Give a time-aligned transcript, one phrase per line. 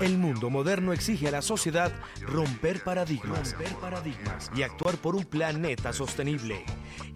[0.00, 3.54] El mundo moderno exige a la sociedad romper paradigmas,
[4.54, 6.64] y actuar por un planeta sostenible.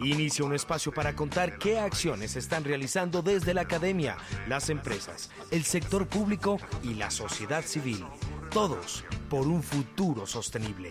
[0.00, 5.64] Inicia un espacio para contar qué acciones están realizando desde la academia, las empresas, el
[5.64, 8.04] sector público y la sociedad civil.
[8.50, 10.90] Todos por un futuro sostenible.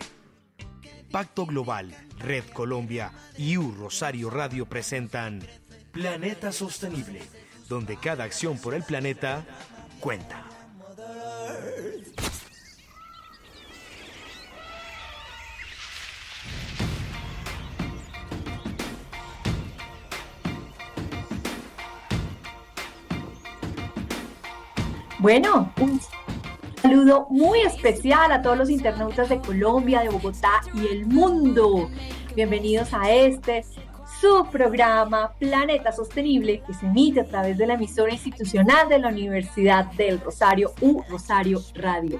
[1.11, 5.45] Pacto Global, Red Colombia y U Rosario Radio presentan
[5.91, 7.21] Planeta Sostenible,
[7.69, 9.45] donde cada acción por el planeta
[9.99, 10.52] cuenta.
[25.23, 26.01] Bueno, un
[26.81, 31.89] saludo muy especial a todos los internautas de Colombia, de Bogotá y el mundo.
[32.35, 33.63] Bienvenidos a este
[34.19, 39.07] su programa Planeta Sostenible que se emite a través de la emisora institucional de la
[39.07, 42.19] Universidad del Rosario, U Rosario Radio.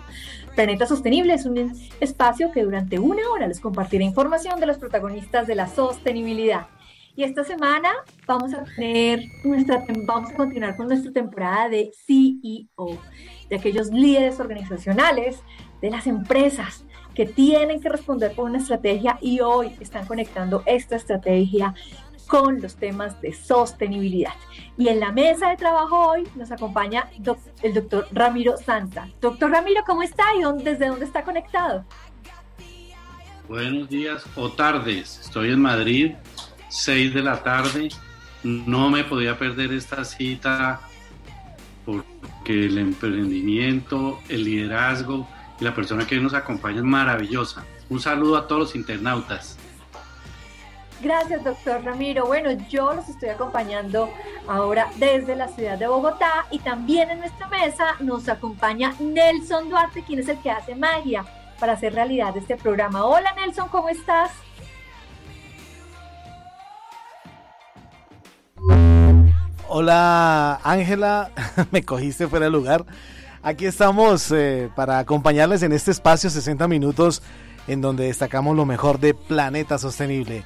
[0.56, 5.46] Planeta Sostenible es un espacio que durante una hora les compartirá información de los protagonistas
[5.46, 6.68] de la sostenibilidad
[7.16, 7.90] y esta semana
[8.26, 13.00] vamos a tener nuestra, vamos a continuar con nuestra temporada de CEO,
[13.50, 15.40] de aquellos líderes organizacionales
[15.82, 20.96] de las empresas que tienen que responder con una estrategia y hoy están conectando esta
[20.96, 21.76] estrategia
[22.28, 24.34] con los temas de sostenibilidad.
[24.78, 27.10] Y en la mesa de trabajo hoy nos acompaña
[27.62, 29.10] el doctor Ramiro Santa.
[29.22, 31.86] Doctor Ramiro, ¿cómo está y desde dónde está conectado?
[33.48, 35.20] Buenos días o tardes.
[35.20, 36.14] Estoy en Madrid
[36.74, 37.90] 6 de la tarde.
[38.44, 40.82] No me podía perder esta cita
[41.86, 45.28] porque el emprendimiento, el liderazgo
[45.60, 47.64] y la persona que nos acompaña es maravillosa.
[47.90, 49.58] Un saludo a todos los internautas.
[51.00, 52.26] Gracias, doctor Ramiro.
[52.26, 54.10] Bueno, yo los estoy acompañando
[54.48, 60.04] ahora desde la ciudad de Bogotá y también en nuestra mesa nos acompaña Nelson Duarte,
[60.04, 61.24] quien es el que hace magia
[61.60, 63.06] para hacer realidad este programa.
[63.06, 64.32] Hola Nelson, ¿cómo estás?
[69.68, 71.32] Hola Ángela,
[71.72, 72.86] me cogiste fuera de lugar.
[73.42, 77.22] Aquí estamos eh, para acompañarles en este espacio 60 minutos
[77.68, 80.44] en donde destacamos lo mejor de Planeta Sostenible.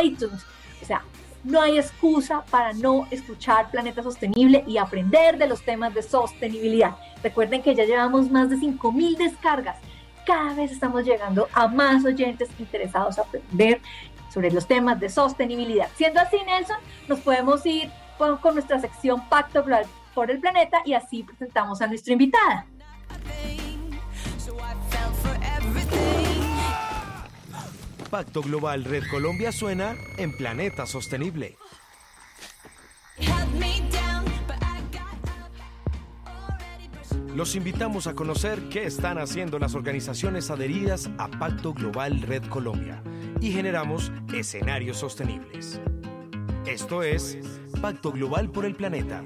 [0.03, 0.43] iTunes.
[0.81, 1.03] O sea,
[1.45, 6.97] no hay excusa para no escuchar Planeta Sostenible y aprender de los temas de sostenibilidad.
[7.23, 9.77] Recuerden que ya llevamos más de 5.000 descargas
[10.25, 13.81] cada vez estamos llegando a más oyentes interesados a aprender
[14.33, 15.89] sobre los temas de sostenibilidad.
[15.97, 16.77] Siendo así, Nelson,
[17.09, 21.87] nos podemos ir con, nuestra sección Pacto Global por el Planeta y así presentamos a
[21.87, 22.67] nuestra invitada.
[28.11, 31.57] Pacto Global Red Colombia suena en Planeta Sostenible.
[37.35, 43.03] Los invitamos a conocer qué están haciendo las organizaciones adheridas a Pacto Global Red Colombia
[43.41, 45.81] y generamos escenarios sostenibles.
[46.65, 47.37] Esto es
[47.83, 49.25] Pacto Global por el Planeta.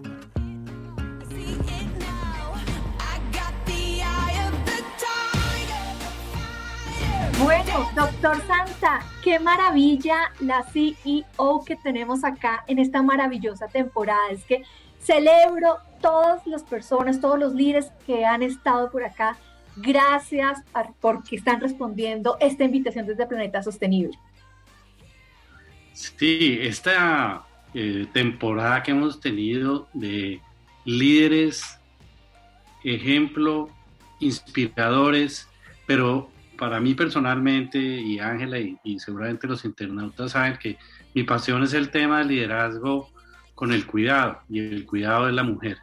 [7.43, 14.31] Bueno, doctor Santa, qué maravilla la CEO que tenemos acá en esta maravillosa temporada.
[14.31, 14.62] Es que
[14.99, 19.37] celebro todas las personas, todos los líderes que han estado por acá.
[19.77, 20.62] Gracias
[21.00, 24.19] porque están respondiendo esta invitación desde Planeta Sostenible.
[25.93, 30.41] Sí, esta eh, temporada que hemos tenido de
[30.85, 31.79] líderes,
[32.83, 33.69] ejemplo,
[34.21, 35.49] inspiradores,
[35.87, 40.77] pero para mí personalmente y Ángela y, y seguramente los internautas saben que
[41.15, 43.11] Mi pasión es el tema del liderazgo
[43.55, 45.79] con el cuidado y el cuidado de la mujer.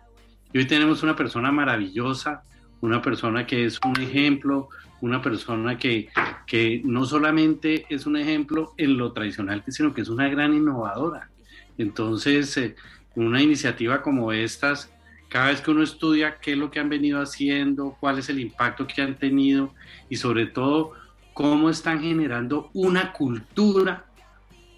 [0.56, 2.44] Hoy tenemos una persona maravillosa,
[2.80, 4.69] una persona que es un ejemplo,
[5.02, 6.07] una persona que,
[6.48, 11.30] que no solamente es un ejemplo en lo tradicional, sino que es una gran innovadora.
[11.78, 12.78] Entonces, eh,
[13.16, 14.94] una iniciativa como estas,
[15.28, 18.40] cada vez que uno estudia qué es lo que han venido haciendo, cuál es el
[18.40, 19.74] impacto que han tenido
[20.10, 20.94] y sobre todo
[21.34, 24.06] cómo están generando una cultura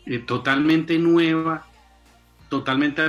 [0.07, 1.66] eh, totalmente nueva,
[2.49, 3.01] totalmente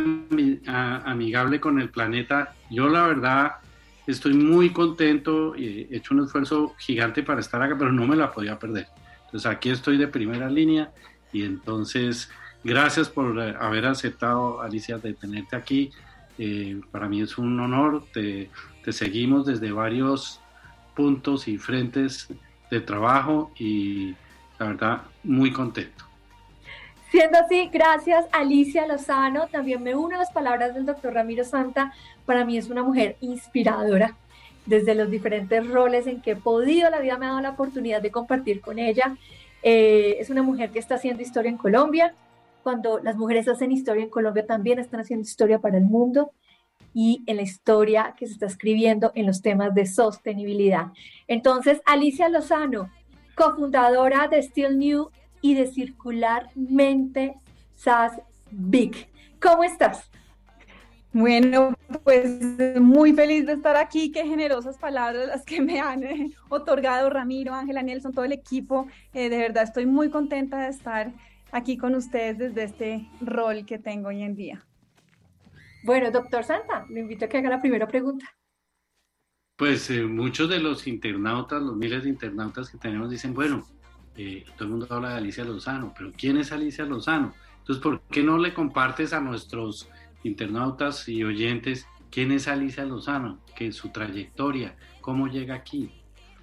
[1.05, 2.55] amigable con el planeta.
[2.71, 3.53] Yo la verdad
[4.07, 8.33] estoy muy contento, he hecho un esfuerzo gigante para estar acá, pero no me la
[8.33, 8.87] podía perder.
[9.27, 10.91] Entonces aquí estoy de primera línea
[11.33, 12.31] y entonces
[12.65, 15.91] gracias por eh, haber aceptado, Alicia, de tenerte aquí.
[16.39, 18.49] Eh, para mí es un honor, te
[18.91, 20.41] seguimos desde varios
[20.95, 22.29] puntos y frentes
[22.71, 24.15] de trabajo y
[24.59, 26.08] la verdad muy contento.
[27.11, 29.47] Siendo así, gracias Alicia Lozano.
[29.49, 31.93] También me uno a las palabras del doctor Ramiro Santa.
[32.27, 34.17] Para mí es una mujer inspiradora
[34.67, 38.03] desde los diferentes roles en que he podido, la vida me ha dado la oportunidad
[38.03, 39.17] de compartir con ella.
[39.63, 42.15] Eh, es una mujer que está haciendo historia en Colombia.
[42.63, 46.33] Cuando las mujeres hacen historia en Colombia, también están haciendo historia para el mundo
[46.93, 50.89] y en la historia que se está escribiendo en los temas de sostenibilidad.
[51.27, 52.91] Entonces, Alicia Lozano,
[53.35, 55.11] cofundadora de Still New
[55.41, 57.35] y de Circularmente
[57.75, 58.21] SAS
[58.51, 59.09] Big.
[59.41, 60.11] ¿Cómo estás?
[61.13, 61.75] Bueno,
[62.05, 64.13] pues muy feliz de estar aquí.
[64.13, 68.87] Qué generosas palabras las que me han eh, otorgado Ramiro, Ángela, Nelson, todo el equipo.
[69.15, 71.13] Eh, de verdad estoy muy contenta de estar
[71.51, 74.65] aquí con ustedes desde este rol que tengo hoy en día.
[75.83, 78.27] Bueno, doctor Santa, le invito a que haga la primera pregunta.
[79.57, 83.67] Pues eh, muchos de los internautas, los miles de internautas que tenemos dicen, bueno,
[84.19, 87.35] eh, todo el mundo habla de Alicia Lozano, pero ¿quién es Alicia Lozano?
[87.61, 89.89] Entonces, ¿por qué no le compartes a nuestros
[90.25, 95.93] internautas y oyentes quién es Alicia Lozano, qué es su trayectoria, cómo llega aquí?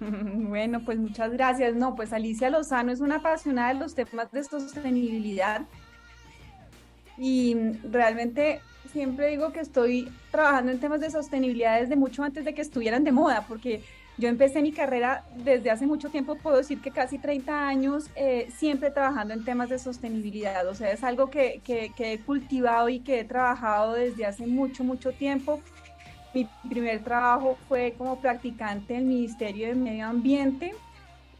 [0.00, 1.74] Bueno, pues muchas gracias.
[1.74, 5.66] No, pues Alicia Lozano es una apasionada de los temas de sostenibilidad
[7.18, 7.56] y
[7.90, 8.60] realmente
[8.92, 13.04] siempre digo que estoy trabajando en temas de sostenibilidad desde mucho antes de que estuvieran
[13.04, 13.82] de moda, porque
[14.18, 18.48] yo empecé mi carrera desde hace mucho tiempo, puedo decir que casi 30 años, eh,
[18.56, 20.66] siempre trabajando en temas de sostenibilidad.
[20.68, 24.84] O sea, es algo que, que, he cultivado y que he trabajado desde hace mucho,
[24.84, 25.60] mucho tiempo.
[26.32, 30.74] Mi primer trabajo fue como practicante en el Ministerio de Medio Ambiente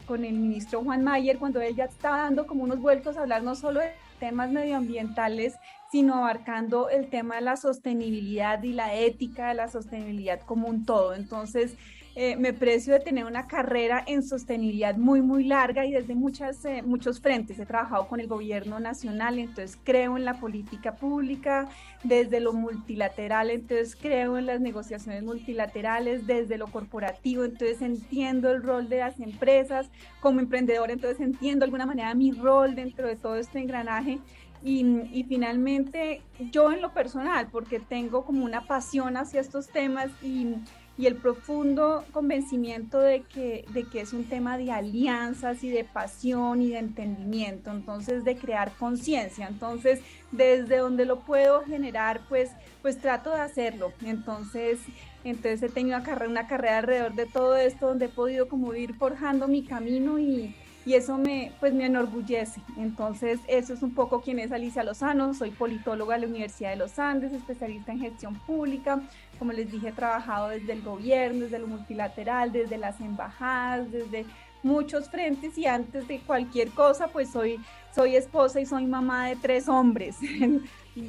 [0.07, 3.43] con el ministro Juan Mayer, cuando él ya estaba dando como unos vuelcos a hablar
[3.43, 5.55] no solo de temas medioambientales,
[5.91, 10.85] sino abarcando el tema de la sostenibilidad y la ética de la sostenibilidad como un
[10.85, 11.13] todo.
[11.13, 11.75] Entonces,
[12.19, 16.65] eh, me precio de tener una carrera en sostenibilidad muy, muy larga y desde muchas,
[16.65, 17.59] eh, muchos frentes.
[17.59, 21.69] He trabajado con el gobierno nacional, entonces creo en la política pública,
[22.03, 28.63] desde lo multilateral, entonces creo en las negociaciones multilaterales, desde lo corporativo, entonces entiendo el
[28.63, 33.15] rol de las empresas como emprendedor, entonces entiendo de alguna manera mi rol dentro de
[33.15, 34.17] todo este engranaje.
[34.63, 40.09] Y, y, finalmente yo en lo personal, porque tengo como una pasión hacia estos temas
[40.23, 40.55] y
[40.97, 45.83] y el profundo convencimiento de que, de que es un tema de alianzas y de
[45.83, 49.47] pasión y de entendimiento, entonces de crear conciencia.
[49.47, 50.01] Entonces,
[50.31, 52.49] desde donde lo puedo generar, pues,
[52.81, 53.93] pues trato de hacerlo.
[54.03, 54.79] Entonces,
[55.23, 58.73] entonces he tenido una carrera, una carrera alrededor de todo esto, donde he podido como
[58.73, 60.55] ir forjando mi camino y,
[60.87, 62.61] y eso me, pues me enorgullece.
[62.77, 65.33] Entonces, eso es un poco quién es Alicia Lozano.
[65.33, 69.01] Soy politóloga de la Universidad de los Andes, especialista en gestión pública.
[69.37, 74.25] Como les dije, he trabajado desde el gobierno, desde lo multilateral, desde las embajadas, desde
[74.63, 77.59] muchos frentes y antes de cualquier cosa, pues soy,
[77.95, 80.17] soy esposa y soy mamá de tres hombres.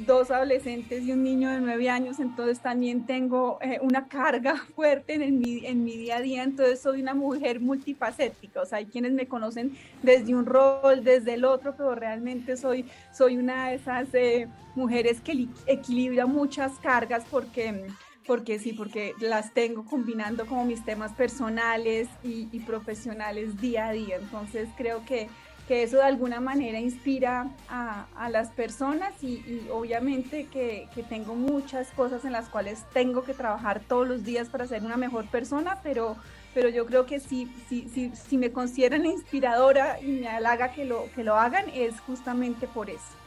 [0.05, 5.15] dos adolescentes y un niño de nueve años, entonces también tengo eh, una carga fuerte
[5.15, 8.85] en, mi, en mi día a día, entonces soy una mujer multifacética, o sea, hay
[8.85, 13.75] quienes me conocen desde un rol, desde el otro, pero realmente soy, soy una de
[13.75, 17.87] esas eh, mujeres que equilibra muchas cargas porque
[18.29, 24.17] porque sí, porque las tengo combinando como mis temas personales y, profesionales día a día.
[24.17, 25.27] Entonces creo que
[25.67, 31.35] que eso de alguna manera inspira a, a las personas y, obviamente que, que, tengo
[31.35, 35.27] muchas cosas en las cuales tengo que trabajar todos los días para ser una mejor
[35.27, 36.15] persona, pero,
[36.55, 40.85] pero yo creo que si, si, si, si me consideran inspiradora y me halaga que
[40.85, 43.18] lo, que lo hagan, es justamente por eso.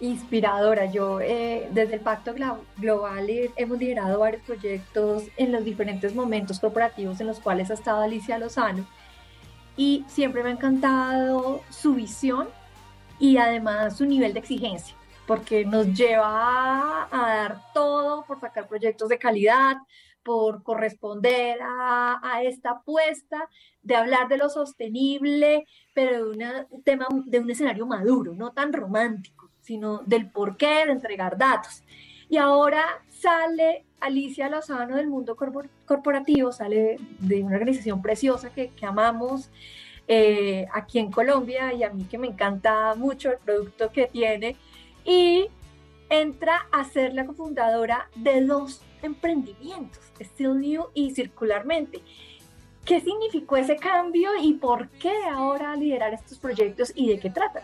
[0.00, 2.34] Inspiradora, yo eh, desde el Pacto
[2.78, 3.26] Global
[3.56, 8.38] hemos liderado varios proyectos en los diferentes momentos corporativos en los cuales ha estado Alicia
[8.38, 8.86] Lozano
[9.76, 12.48] y siempre me ha encantado su visión
[13.18, 14.94] y además su nivel de exigencia,
[15.26, 19.76] porque nos lleva a dar todo por sacar proyectos de calidad,
[20.22, 23.48] por corresponder a, esta apuesta
[23.82, 28.72] de hablar de lo sostenible, pero de un tema, de un escenario maduro, no tan
[28.72, 29.39] romántico,
[29.70, 31.84] sino del porqué de entregar datos.
[32.28, 39.48] Y ahora sale Alicia Lozano del mundo corporativo, sale de una organización preciosa que, amamos
[40.08, 44.56] eh, aquí en Colombia y a mí que me encanta mucho el producto que tiene.
[45.04, 45.46] Y
[46.08, 52.02] entra a ser la cofundadora de dos emprendimientos, Still New y Circularmente.
[52.84, 57.62] ¿Qué significó ese cambio y por qué ahora liderar estos proyectos y de qué tratan?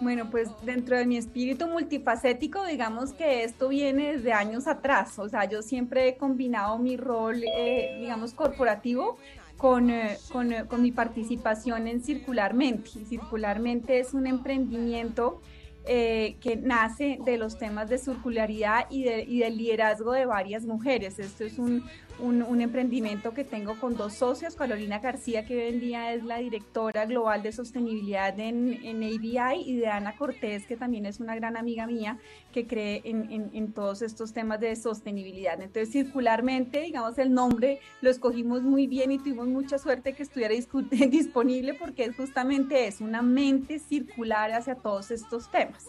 [0.00, 5.18] Bueno, pues dentro de mi espíritu multifacético, digamos que esto viene desde años atrás.
[5.18, 9.16] O sea, yo siempre he combinado mi rol, eh, digamos, corporativo
[9.56, 12.90] con, eh, eh, con, mi participación en Circularmente.
[13.08, 15.40] Circularmente es un emprendimiento
[15.86, 20.64] eh, que nace de los temas de circularidad y, de, y del liderazgo de varias
[20.64, 21.18] mujeres.
[21.18, 21.84] Esto es un,
[22.18, 26.38] un, emprendimiento que tengo con dos socios, Carolina García, que hoy en día es la
[26.38, 31.34] directora global de sostenibilidad en, en ABI, y de Ana Cortés, que también es una
[31.34, 32.18] gran amiga mía,
[32.52, 35.60] que cree en, en, todos estos temas de sostenibilidad.
[35.60, 40.54] Entonces, circularmente, digamos, el nombre lo escogimos muy bien y tuvimos mucha suerte que estuviera
[41.10, 45.86] disponible porque justamente es una mente circular hacia todos estos temas.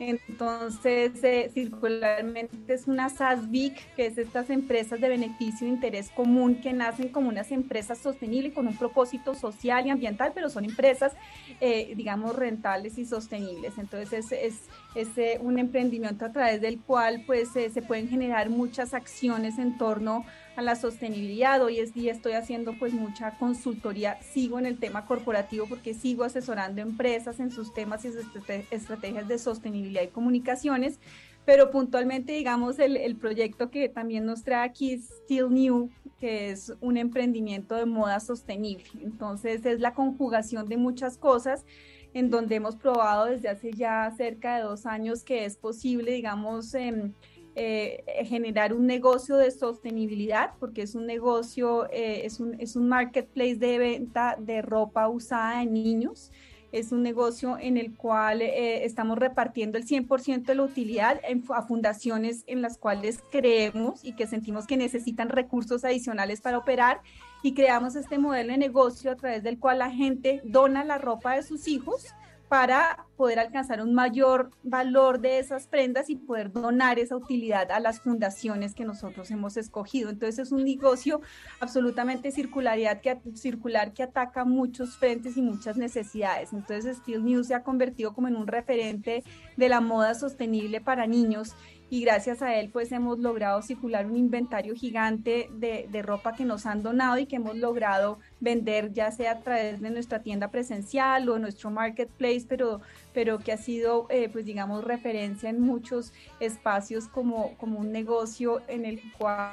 [0.00, 6.62] Entonces, eh, circularmente es una SASBIC, que es estas empresas de beneficio e interés común
[6.62, 11.12] que nacen como unas empresas sostenibles con un propósito social y ambiental, pero son empresas,
[11.60, 13.76] eh, digamos, rentables y sostenibles.
[13.76, 18.92] Entonces, es, es, eh, un emprendimiento a través del cual pues, se pueden generar muchas
[18.92, 20.24] acciones en torno
[20.56, 21.62] a la sostenibilidad.
[21.62, 26.24] Hoy es día estoy haciendo pues mucha consultoría, sigo en el tema corporativo porque sigo
[26.24, 28.26] asesorando empresas en sus temas y sus
[28.70, 30.98] estrategias de sostenibilidad y comunicaciones,
[31.44, 36.74] pero puntualmente digamos el, el proyecto que también nos trae aquí Still New, que es
[36.80, 38.84] un emprendimiento de moda sostenible.
[39.00, 41.64] Entonces es la conjugación de muchas cosas
[42.14, 46.74] en donde hemos probado desde hace ya cerca de dos años que es posible, digamos,
[46.74, 47.12] eh,
[47.56, 52.88] eh, generar un negocio de sostenibilidad, porque es un negocio, eh, es, un, es un
[52.88, 56.30] marketplace de venta de ropa usada de niños.
[56.70, 61.62] Es un negocio en el cual eh, estamos repartiendo el 100% de la utilidad a
[61.62, 67.00] fundaciones en las cuales creemos y que sentimos que necesitan recursos adicionales para operar
[67.42, 71.34] y creamos este modelo de negocio a través del cual la gente dona la ropa
[71.34, 72.14] de sus hijos
[72.50, 77.78] para poder alcanzar un mayor valor de esas prendas y poder donar esa utilidad a
[77.78, 80.10] las fundaciones que nosotros hemos escogido.
[80.10, 81.20] Entonces es un negocio
[81.60, 86.52] absolutamente circularidad que, circular que ataca muchos frentes y muchas necesidades.
[86.52, 89.22] Entonces Steel News se ha convertido como en un referente
[89.56, 91.54] de la moda sostenible para niños
[91.90, 96.44] y gracias a él pues hemos logrado circular un inventario gigante de, de, ropa que
[96.44, 100.48] nos han donado y que hemos logrado vender ya sea a través de nuestra tienda
[100.48, 102.80] presencial o nuestro marketplace, pero,
[103.12, 108.62] pero que ha sido eh, pues digamos referencia en muchos espacios como, como un negocio
[108.68, 109.52] en el cual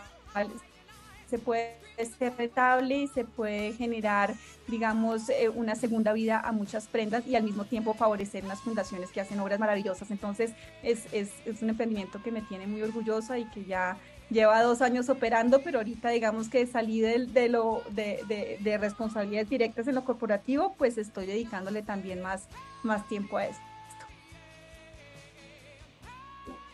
[1.28, 4.36] se puede ser rentable y se puede generar,
[4.68, 9.12] digamos, eh, una segunda vida a muchas prendas y al mismo tiempo favorecer unas fundaciones
[9.12, 10.12] que hacen obras maravillosas.
[10.12, 13.98] Entonces, es, es, es un emprendimiento que me tiene muy orgullosa y que ya
[14.30, 18.78] lleva dos años operando, pero ahorita digamos que salí de, de lo, de, de, de,
[18.78, 22.48] responsabilidades directas en lo corporativo, pues estoy dedicándole también más,
[22.84, 23.64] más tiempo a esto.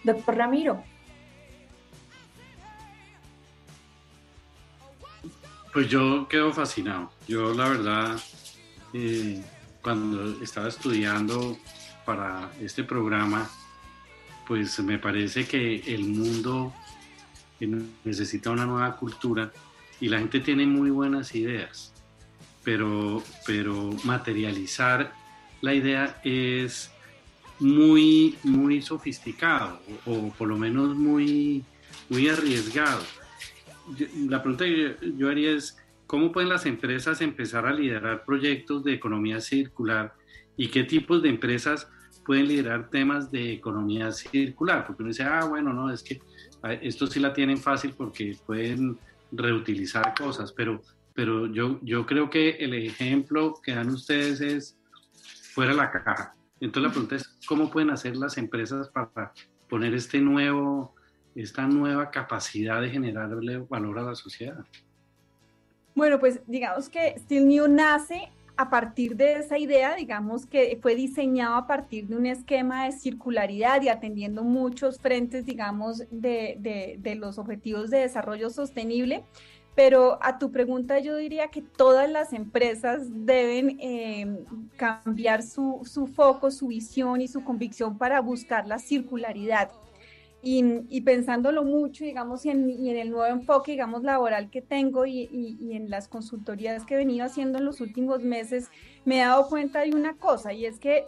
[0.03, 0.83] Doctor Ramiro,
[5.73, 7.11] Pues yo quedo fascinado.
[7.27, 8.21] Yo la verdad,
[8.93, 9.41] eh,
[9.81, 11.57] cuando estaba estudiando
[12.05, 13.49] para este programa,
[14.47, 16.71] pues me parece que el mundo
[18.03, 19.51] necesita una nueva cultura
[19.99, 21.91] y la gente tiene muy buenas ideas,
[22.63, 25.11] pero, pero materializar
[25.61, 26.91] la idea es
[27.59, 31.63] muy, muy sofisticado o, por lo menos muy,
[32.09, 33.01] muy arriesgado
[34.27, 38.93] la pregunta que yo, haría es, ¿cómo pueden las empresas empezar a liderar proyectos de
[38.93, 40.13] economía circular
[40.55, 41.89] y qué tipos de empresas
[42.25, 44.85] pueden liderar temas de economía circular?
[44.85, 46.21] Porque uno dice, ah, bueno, no, es que
[46.81, 48.97] esto sí la tienen fácil porque pueden
[49.31, 50.81] reutilizar cosas, pero,
[51.13, 54.77] pero yo, yo creo que el ejemplo que dan ustedes es
[55.53, 56.35] fuera la caja.
[56.59, 59.33] Entonces la pregunta es, ¿cómo pueden hacer las empresas para
[59.67, 60.95] poner este nuevo
[61.35, 64.65] esta nueva capacidad de generarle valor a la sociedad?
[65.95, 70.95] Bueno, pues digamos que Steel New nace a partir de esa idea, digamos que fue
[70.95, 77.37] diseñado a partir de un esquema de circularidad y atendiendo muchos frentes, digamos, de, los
[77.37, 79.23] objetivos de desarrollo sostenible.
[79.75, 84.45] Pero a tu pregunta yo diría que todas las empresas deben eh,
[84.77, 89.71] cambiar su, su, foco, su visión y su convicción para buscar la circularidad.
[90.45, 95.05] Y, pensándolo mucho, digamos, y en, y en, el nuevo enfoque, digamos, laboral que tengo
[95.05, 98.69] y, y, en las consultorías que he venido haciendo en los últimos meses,
[99.05, 101.07] me he dado cuenta de una cosa, y es que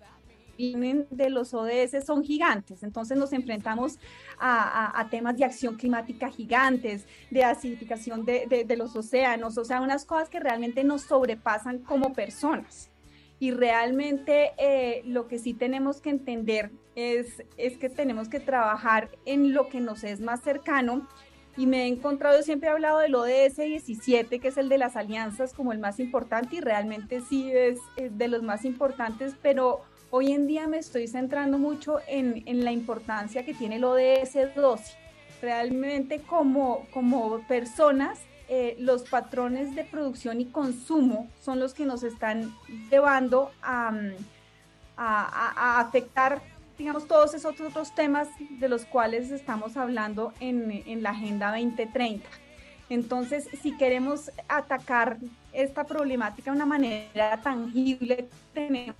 [1.09, 2.83] de los ODS son gigantes.
[2.83, 3.99] Entonces nos enfrentamos
[4.39, 10.29] a, temas de acción climática gigantes, de acidificación de, los océanos, o sea, unas cosas
[10.29, 12.89] que realmente nos sobrepasan como personas.
[13.39, 19.09] Y realmente eh, lo que sí tenemos que entender es, es que tenemos que trabajar
[19.25, 21.07] en lo que nos es más cercano
[21.57, 24.95] y me he encontrado, siempre he hablado del ODS 17, que es el de las
[24.95, 29.81] alianzas como el más importante y realmente sí es de los más importantes, pero
[30.13, 34.53] Hoy en día me estoy centrando mucho en, en la importancia que tiene el ODS
[34.53, 34.93] 12.
[35.41, 38.19] Realmente como, como personas,
[38.49, 42.53] eh, los patrones de producción y consumo son los que nos están
[42.89, 43.93] llevando a,
[44.97, 46.41] a, a afectar,
[46.77, 48.27] digamos, todos esos otros temas
[48.59, 52.27] de los cuales estamos hablando en, en la Agenda 2030.
[52.89, 55.19] Entonces, si queremos atacar
[55.53, 58.97] esta problemática de una manera tangible, tenemos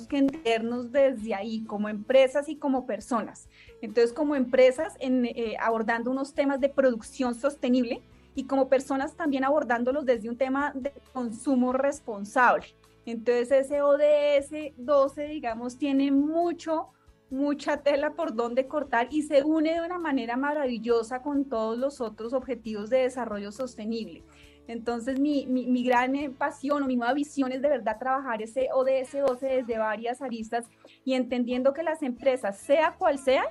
[0.00, 3.48] que entendernos desde ahí como empresas y como personas.
[3.82, 8.00] Entonces, como empresas, en, eh, abordando unos temas de producción sostenible
[8.34, 12.66] y como personas también abordándolos desde un tema de consumo responsable.
[13.04, 16.88] Entonces, ese ODS 12, digamos, tiene mucho,
[17.30, 22.00] mucha tela por donde cortar y se une de una manera maravillosa con todos los
[22.00, 24.22] otros objetivos de desarrollo sostenible.
[24.68, 29.12] Entonces, mi, mi, gran pasión o mi nueva visión es de verdad trabajar ese ODS
[29.26, 30.66] 12 desde varias aristas
[31.04, 33.44] y entendiendo que las empresas, sea cual sea,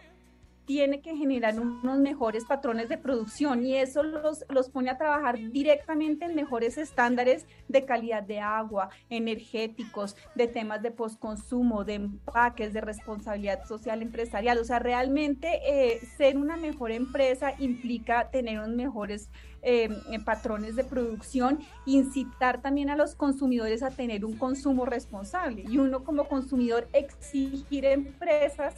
[0.65, 5.38] tiene que generar unos mejores patrones de producción y eso los, los pone a trabajar
[5.52, 12.74] directamente en mejores estándares de calidad de agua, energéticos, de temas de postconsumo, de empaques,
[12.74, 14.60] de responsabilidad social empresarial.
[14.60, 19.30] O sea, realmente eh, ser una mejor empresa implica tener unos mejores
[19.62, 19.89] eh,
[20.26, 25.65] patrones de producción, incitar también a los consumidores a tener un consumo responsable.
[25.69, 28.76] Y uno como consumidor exigir empresas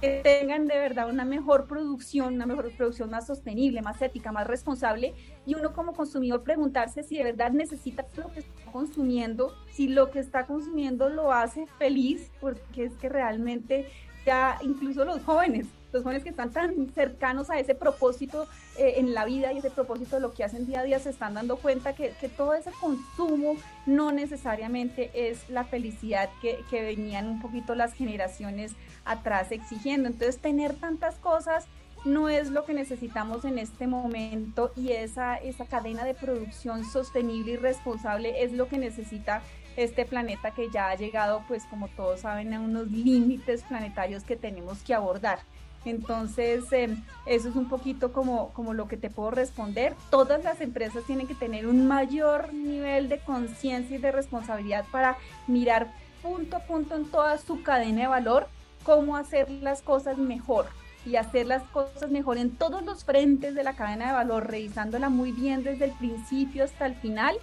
[0.00, 4.46] que tengan de verdad una mejor producción, una mejor producción más sostenible, más ética, más
[4.46, 5.14] responsable,
[5.44, 10.10] y uno como consumidor preguntarse si de verdad necesita lo que está consumiendo, si lo
[10.10, 13.88] que está consumiendo lo hace feliz, porque es que realmente
[14.24, 18.46] ya incluso los jóvenes, los jóvenes que están tan cercanos a ese propósito
[18.76, 21.10] eh, en la vida y ese propósito de lo que hacen día a día se
[21.10, 26.82] están dando cuenta que, que todo ese consumo no necesariamente es la felicidad que, que
[26.82, 28.72] venían un poquito las generaciones
[29.04, 30.08] atrás exigiendo.
[30.08, 31.66] Entonces, tener tantas cosas
[32.04, 37.52] no es lo que necesitamos en este momento y esa, esa cadena de producción sostenible
[37.52, 39.42] y responsable es lo que necesita
[39.76, 44.36] este planeta que ya ha llegado, pues como todos saben, a unos límites planetarios que
[44.36, 45.40] tenemos que abordar.
[45.84, 46.94] Entonces, eh,
[47.26, 49.94] eso es un poquito como, como lo que te puedo responder.
[50.10, 55.16] Todas las empresas tienen que tener un mayor nivel de conciencia y de responsabilidad para
[55.46, 58.48] mirar punto a punto en toda su cadena de valor
[58.82, 60.66] cómo hacer las cosas mejor
[61.04, 65.08] y hacer las cosas mejor en todos los frentes de la cadena de valor, revisándola
[65.08, 67.36] muy bien desde el principio hasta el final,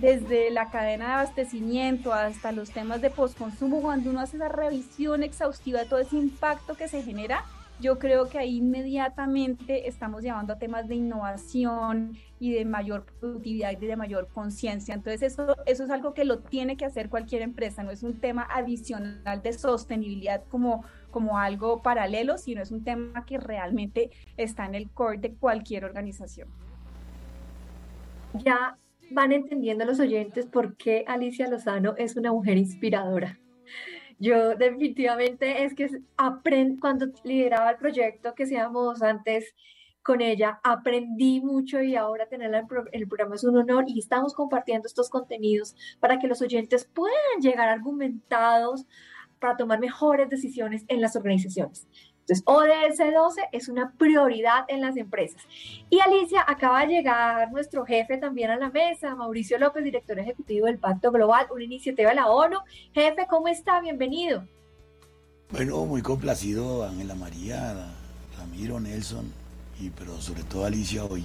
[0.00, 5.22] desde la cadena de abastecimiento hasta los temas de postconsumo, cuando uno hace esa revisión
[5.22, 7.44] exhaustiva de todo ese impacto que se genera,
[7.80, 13.70] yo creo que ahí inmediatamente estamos llevando a temas de innovación y de mayor productividad
[13.72, 14.94] y de mayor conciencia.
[14.94, 18.20] Entonces eso, eso es algo que lo tiene que hacer cualquier empresa, no es un
[18.20, 24.66] tema adicional de sostenibilidad como, como algo paralelo, sino es un tema que realmente está
[24.66, 26.48] en el core de cualquier organización.
[28.34, 28.76] Ya
[29.10, 33.38] van entendiendo los oyentes por qué Alicia Lozano es una mujer inspiradora.
[34.18, 35.88] Yo definitivamente es que
[36.80, 39.54] cuando lideraba el proyecto que seamos antes
[40.02, 44.34] con ella, aprendí mucho y ahora tenerla en el programa es un honor y estamos
[44.34, 48.86] compartiendo estos contenidos para que los oyentes puedan llegar argumentados
[49.38, 51.86] para tomar mejores decisiones en las organizaciones.
[52.28, 55.40] Entonces, ODS 12 es una prioridad en las empresas.
[55.88, 60.66] Y Alicia, acaba de llegar nuestro jefe también a la mesa, Mauricio López, director ejecutivo
[60.66, 62.58] del Pacto Global, una iniciativa de la ONU.
[62.92, 63.80] Jefe, ¿cómo está?
[63.80, 64.44] Bienvenido.
[65.50, 67.94] Bueno, muy complacido, Ángela María,
[68.36, 69.32] Ramiro, Nelson,
[69.80, 71.24] y pero sobre todo Alicia hoy,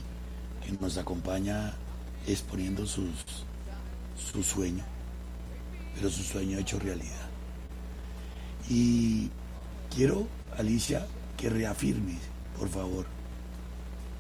[0.66, 1.74] que nos acompaña
[2.28, 3.46] exponiendo sus,
[4.16, 4.86] su sueño,
[5.96, 7.28] pero su sueño hecho realidad.
[8.70, 9.30] Y
[9.94, 11.06] quiero Alicia,
[11.38, 12.18] que reafirme,
[12.58, 13.06] por favor,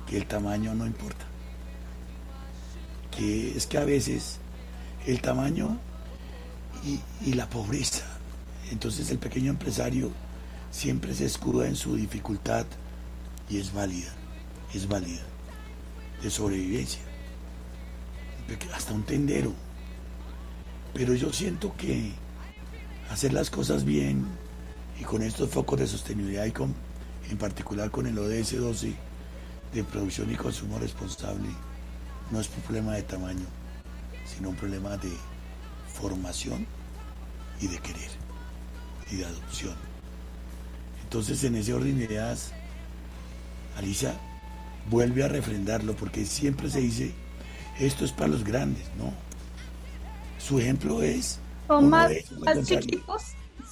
[0.07, 1.25] que el tamaño no importa.
[3.15, 4.39] Que es que a veces
[5.05, 5.77] el tamaño
[7.25, 8.03] y, la pobreza,
[8.71, 10.11] entonces el pequeño empresario
[10.71, 12.65] siempre se escuda en su dificultad
[13.49, 14.11] y es válida,
[14.73, 15.21] es válida,
[16.21, 17.01] de sobrevivencia,
[18.75, 19.53] hasta un tendero.
[20.93, 22.11] Pero yo siento que
[23.09, 24.25] hacer las cosas bien
[24.99, 26.73] y con estos focos de sostenibilidad y con,
[27.29, 28.93] en particular con el ODS 12
[29.73, 31.49] de producción y consumo responsable,
[32.31, 33.45] no es un problema de tamaño,
[34.25, 35.11] sino un problema de
[35.93, 36.65] formación
[37.59, 38.09] y de querer
[39.11, 39.75] y de adopción.
[41.03, 42.51] Entonces en ese orden de ideas,
[43.77, 44.15] Alicia
[44.89, 47.13] vuelve a refrendarlo porque siempre se dice,
[47.79, 49.13] esto es para los grandes, ¿no?
[50.39, 51.39] Su ejemplo es...
[51.67, 53.23] Son más, más chiquitos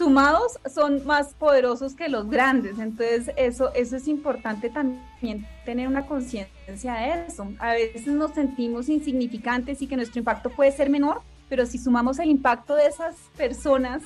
[0.02, 2.80] sumados son más poderosos que los grandes.
[2.80, 7.48] Entonces, eso, eso es importante también tener una conciencia de eso.
[7.60, 12.18] A veces nos sentimos insignificantes y que nuestro impacto puede ser menor, pero si sumamos
[12.18, 14.02] el impacto de esas personas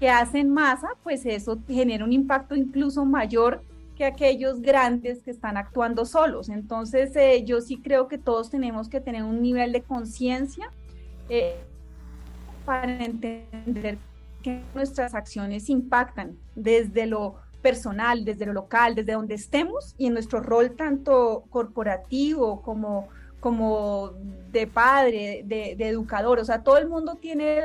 [0.00, 3.62] que hacen masa, pues eso genera un impacto incluso mayor
[3.96, 6.48] que aquellos grandes que están actuando solos.
[6.48, 10.72] Entonces, eh, yo sí creo que todos tenemos que tener un nivel de conciencia
[11.28, 11.54] eh,
[12.64, 13.98] para entender
[14.74, 20.40] nuestras acciones impactan desde lo personal, desde lo local, desde donde estemos y en nuestro
[20.40, 23.08] rol tanto corporativo como,
[23.40, 24.12] como
[24.52, 26.38] de padre, de, educador.
[26.38, 27.60] O sea, todo el mundo tiene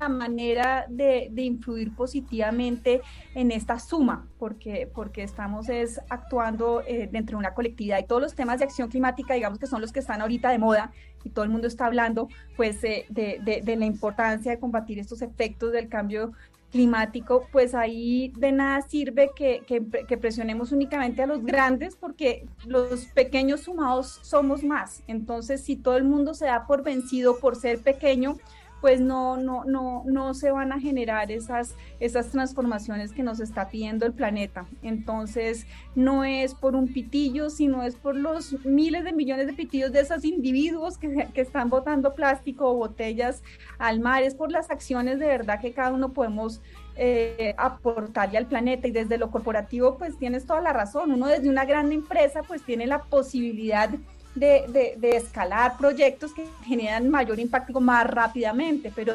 [0.00, 3.00] la manera de, de, influir positivamente
[3.34, 8.22] en esta suma, porque, porque estamos es actuando eh, dentro de una colectividad y todos
[8.22, 10.92] los temas de acción climática, digamos que son los que están ahorita de moda
[11.26, 15.72] y todo el mundo está hablando pues eh, de, la importancia de combatir estos efectos
[15.72, 16.32] del cambio
[16.70, 23.06] climático, pues ahí de nada sirve que, que, presionemos únicamente a los grandes porque los
[23.06, 25.02] pequeños sumados somos más.
[25.06, 28.36] Entonces, si todo el mundo se da por vencido por ser pequeño,
[28.80, 33.68] pues no, no, no, no se van a generar esas, esas transformaciones que nos está
[33.68, 34.66] pidiendo el planeta.
[34.82, 39.92] Entonces, no es por un pitillo, sino es por los miles de millones de pitillos
[39.92, 43.42] de esos individuos que, que están botando plástico o botellas
[43.78, 46.60] al mar, es por las acciones de verdad que cada uno podemos
[46.98, 48.88] eh, aportarle al planeta.
[48.88, 52.62] Y desde lo corporativo pues tienes toda la razón, uno desde una gran empresa pues
[52.62, 53.90] tiene la posibilidad
[54.36, 59.14] de, escalar proyectos que generan mayor impacto más rápidamente, pero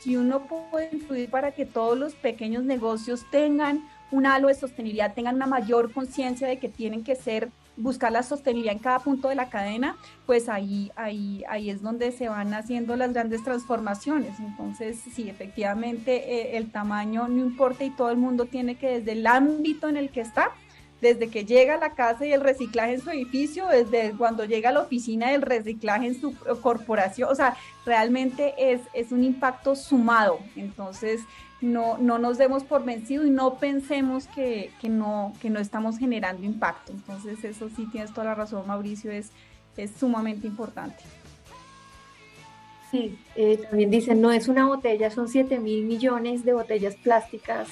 [0.00, 5.14] si uno puede influir para que todos los pequeños negocios tengan un halo de sostenibilidad,
[5.14, 9.28] tengan una mayor conciencia de que tienen que ser buscar la sostenibilidad en cada punto
[9.28, 9.96] de la cadena,
[10.26, 14.38] pues ahí, ahí, ahí es donde se van haciendo las grandes transformaciones.
[14.40, 19.12] Entonces, sí, efectivamente, eh, el tamaño no importa y todo el mundo tiene que desde
[19.12, 20.50] el ámbito en el que está,
[21.02, 24.70] desde que llega a la casa y el reciclaje en su edificio, desde cuando llega
[24.70, 29.74] a la oficina del reciclaje en su corporación, o sea, realmente es, es un impacto
[29.74, 30.38] sumado.
[30.54, 31.20] Entonces,
[31.60, 35.98] no, no nos demos por vencido y no pensemos que, que, no, que no estamos
[35.98, 36.92] generando impacto.
[36.92, 39.32] Entonces, eso sí tienes toda la razón, Mauricio, es,
[39.76, 41.02] es sumamente importante.
[42.92, 47.68] Sí, eh, también dicen, no es una botella, son 7 mil millones de botellas plásticas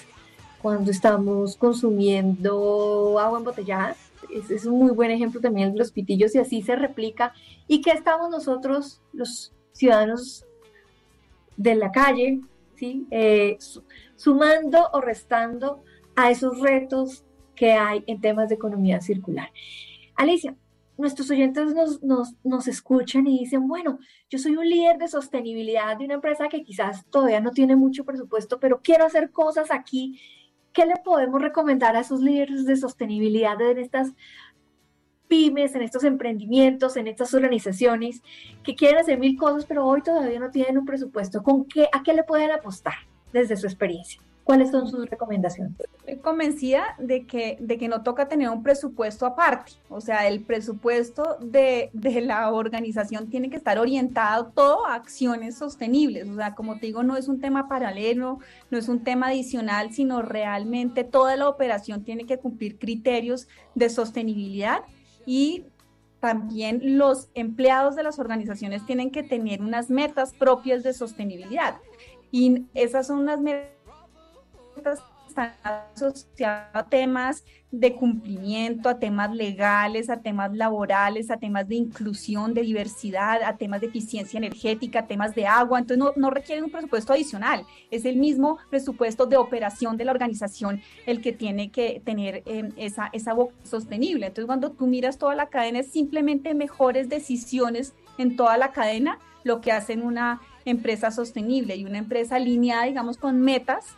[0.63, 3.97] cuando estamos consumiendo agua embotellada.
[4.35, 7.33] Es, es un muy buen ejemplo también de los pitillos y así se replica.
[7.67, 10.45] ¿Y qué estamos nosotros, los ciudadanos
[11.57, 12.41] de la calle,
[12.77, 13.07] ¿sí?
[13.11, 13.59] Eh,
[14.17, 15.83] sumando o restando
[16.17, 19.51] a esos retos que hay en temas de economía circular.
[20.17, 20.55] Alicia,
[20.97, 25.97] nuestros oyentes nos, nos, nos, escuchan y dicen, bueno, yo soy un líder de sostenibilidad
[25.97, 30.21] de una empresa que quizás todavía no tiene mucho presupuesto, pero quiero hacer cosas aquí.
[30.73, 34.13] ¿Qué le podemos recomendar a esos líderes de sostenibilidad en estas
[35.29, 38.23] pymes, en estos emprendimientos, en estas organizaciones
[38.63, 41.43] que quieren hacer mil cosas, pero hoy todavía no tienen un presupuesto?
[41.43, 42.95] ¿Con qué, ¿A qué le pueden apostar
[43.33, 44.21] desde su experiencia?
[44.51, 45.75] ¿Cuáles son sus recomendaciones?
[45.79, 49.75] Estoy convencida de que, de que no toca tener un presupuesto aparte.
[49.89, 55.57] O sea, el presupuesto de, de la organización tiene que estar orientado todo a acciones
[55.57, 56.29] sostenibles.
[56.29, 58.41] O sea, como te digo, no es un tema paralelo,
[58.73, 63.89] no es un tema adicional, sino realmente toda la operación tiene que cumplir criterios de
[63.89, 64.81] sostenibilidad
[65.27, 65.67] y
[66.19, 71.77] también los empleados de las organizaciones tienen que tener unas metas propias de sostenibilidad.
[72.33, 73.80] Y esas son unas metas
[75.31, 76.27] están asociados
[76.73, 82.63] a temas de cumplimiento, a temas legales, a temas laborales, a temas de inclusión, de
[82.63, 85.79] diversidad, a temas de eficiencia energética, a temas de agua.
[85.79, 90.13] Entonces no, no requieren un presupuesto adicional, es el mismo presupuesto de operación de la
[90.13, 94.27] organización el que tiene que tener eh, esa, esa sostenible.
[94.27, 99.19] Entonces cuando tú miras toda la cadena es simplemente mejores decisiones en toda la cadena
[99.45, 103.97] lo que hacen una empresa sostenible y una empresa alineada, digamos, con metas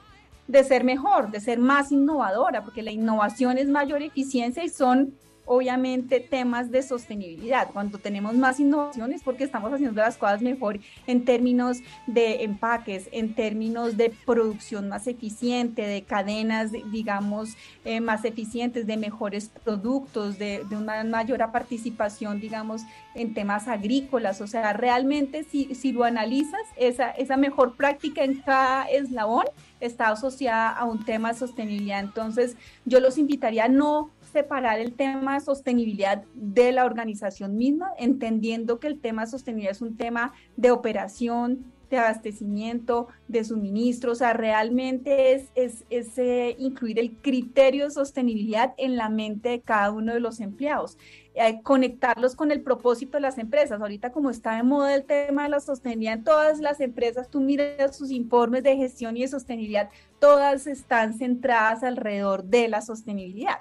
[0.49, 5.15] de ser mejor, de ser más innovadora, porque la innovación es mayor eficiencia y son
[5.45, 7.71] obviamente temas de sostenibilidad.
[7.73, 13.35] Cuando tenemos más innovaciones porque estamos haciendo las cosas mejor en términos de empaques, en
[13.35, 20.65] términos de producción más eficiente, de cadenas, digamos, eh, más eficientes, de mejores productos, de,
[20.71, 22.83] una mayor participación, digamos,
[23.15, 24.41] en temas agrícolas.
[24.41, 29.45] O sea, realmente si, si lo analizas, esa, esa mejor práctica en cada eslabón
[29.83, 32.01] está asociada a un tema de sostenibilidad.
[32.01, 37.91] Entonces, yo los invitaría a no separar el tema de sostenibilidad de la organización misma,
[37.99, 44.13] entendiendo que el tema de sostenibilidad es un tema de operación, de abastecimiento, de suministro,
[44.13, 49.61] o sea, realmente es, es, eh, incluir el criterio de sostenibilidad en la mente de
[49.61, 50.99] cada uno de los empleados.
[51.35, 53.81] Eh, conectarlos con el propósito de las empresas.
[53.81, 57.41] Ahorita como está de moda el tema de la sostenibilidad en todas las empresas, tú
[57.41, 63.57] miras sus informes de gestión y de sostenibilidad, todas están centradas alrededor de la sostenibilidad.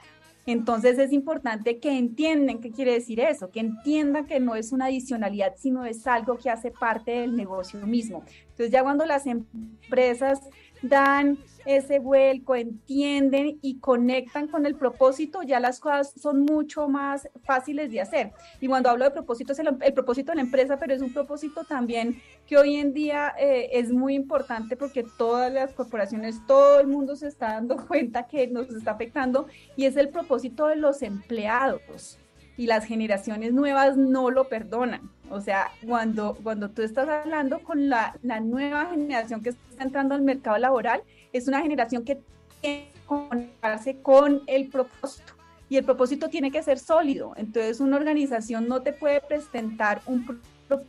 [0.52, 4.86] Entonces es importante que entiendan qué quiere decir eso, que entiendan que no es una
[4.86, 8.24] adicionalidad, sino es algo que hace parte del negocio mismo.
[8.52, 10.42] Entonces ya cuando las empresas
[10.82, 17.30] dan ese vuelco, entienden y conectan con el propósito, ya las cosas son mucho más
[17.44, 18.32] fáciles de hacer.
[18.60, 21.64] Y cuando hablo de propósito, es el, propósito de la empresa, pero es un propósito
[21.64, 26.88] también que hoy en día eh, es muy importante porque todas las corporaciones, todo el
[26.88, 31.02] mundo se está dando cuenta que nos está afectando y es el propósito de los
[31.02, 32.18] empleados.
[32.58, 35.10] Y las generaciones nuevas no lo perdonan.
[35.30, 40.14] O sea, cuando, cuando tú estás hablando con la, la nueva generación que está entrando
[40.14, 42.22] al mercado laboral, es una generación que
[42.60, 45.34] tiene que conectarse con el propósito
[45.72, 47.32] y el propósito tiene que ser sólido.
[47.38, 50.86] Entonces una organización no te puede presentar un propósito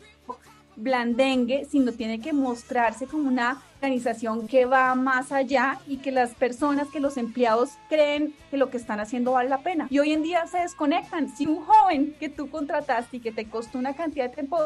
[0.75, 6.35] blandengue, sino tiene que mostrarse como una organización que va más allá y que las
[6.35, 9.89] personas, que los empleados creen que lo que están haciendo vale la pena.
[9.91, 11.29] Y hoy en día se desconectan.
[11.29, 14.57] Si un joven que tú contrataste y que te costó una cantidad de tiempo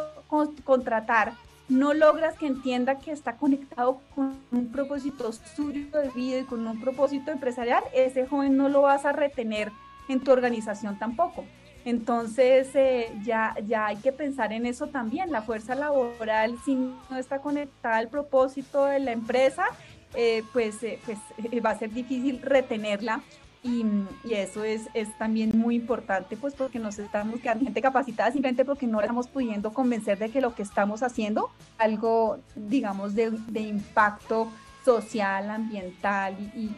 [0.64, 1.32] contratar,
[1.70, 6.66] no logras que entienda que está conectado con un propósito suyo de vida y con
[6.66, 9.72] un propósito empresarial, ese joven no lo vas a retener
[10.08, 11.46] en tu organización tampoco.
[11.86, 15.30] Entonces eh, ya, ya hay que pensar en eso también.
[15.30, 19.66] La fuerza laboral, si no está conectada al propósito de la empresa,
[20.14, 21.18] eh, pues, eh, pues
[21.64, 23.20] va a ser difícil retenerla
[23.62, 23.84] y,
[24.28, 28.88] eso es, es, también muy importante, pues porque nos estamos quedando gente capacitada simplemente porque
[28.88, 34.48] no estamos pudiendo convencer de que lo que estamos haciendo, algo, digamos, de, de impacto
[34.84, 36.76] social, ambiental y, y,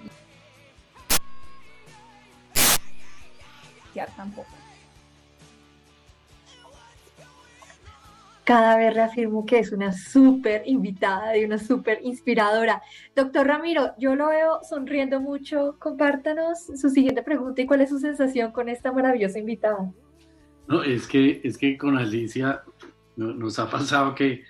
[3.95, 4.58] y tampoco.
[8.49, 12.81] Cada vez reafirmo que es una súper invitada y una súper inspiradora.
[13.15, 15.77] Doctor Ramiro, yo lo veo sonriendo mucho.
[15.79, 19.93] Compártanos su siguiente pregunta y cuál es su sensación con esta maravillosa invitada.
[20.67, 22.63] No, es que, es que con Alicia
[23.17, 24.45] nos ha pasado que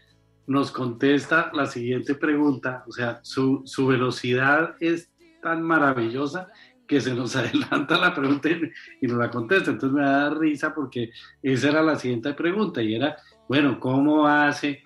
[0.46, 5.10] nos contesta la siguiente pregunta, o sea, su, su velocidad es
[5.42, 6.52] tan maravillosa
[6.86, 9.72] que se nos adelanta la pregunta y, nos la contesta.
[9.72, 11.10] Entonces me da risa porque
[11.42, 13.16] esa era la siguiente pregunta y era,
[13.48, 14.82] bueno, ¿cómo hace?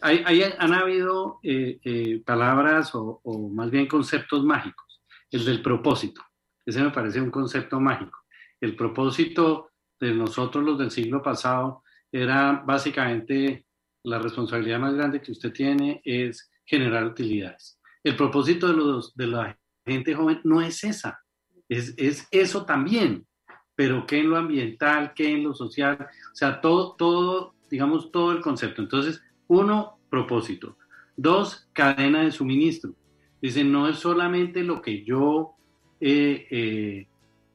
[0.00, 3.20] Hay, han habido eh, eh, palabras o,
[3.52, 5.02] más bien conceptos mágicos.
[5.30, 6.22] El del propósito.
[6.64, 8.18] Ese me parece un concepto mágico.
[8.60, 13.66] El propósito de nosotros los del siglo pasado era básicamente
[14.02, 17.78] la responsabilidad más grande que usted tiene es generar utilidades.
[18.02, 21.20] El propósito de, los, de la gente joven no es esa,
[21.68, 23.26] es, es eso también,
[23.74, 28.32] pero que en lo ambiental, que en lo social, o sea, todo, todo, digamos, todo
[28.32, 28.82] el concepto.
[28.82, 30.76] Entonces, uno, propósito.
[31.16, 32.92] Dos, cadena de suministro.
[33.40, 35.54] Dice, no es solamente lo que yo
[36.00, 37.06] eh, eh,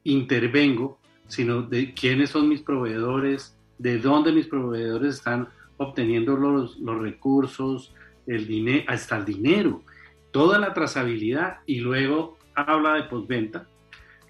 [0.04, 0.98] intervengo,
[1.28, 7.92] sino de quiénes son mis proveedores, de dónde mis proveedores están obteniendo los, los recursos,
[8.26, 9.82] el dinero, hasta el dinero,
[10.30, 13.66] toda la trazabilidad y luego habla de postventa,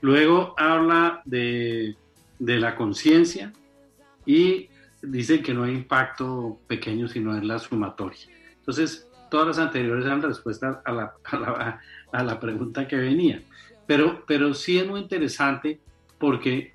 [0.01, 1.97] luego habla de,
[2.39, 3.53] de la conciencia
[4.25, 4.69] y
[5.03, 8.21] dice que no hay impacto pequeño, sino en la sumatoria.
[8.57, 11.81] Entonces, todas las anteriores eran respuestas a la, a la,
[12.13, 13.43] a la pregunta que venía.
[13.87, 15.81] Pero, pero sí es muy interesante
[16.19, 16.73] porque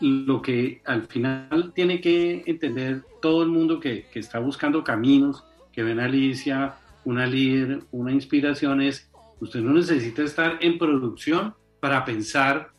[0.00, 5.44] lo que al final tiene que entender todo el mundo que, que está buscando caminos,
[5.72, 9.10] que ven a Alicia, una líder, una inspiración, es
[9.40, 12.70] usted no necesita estar en producción para pensar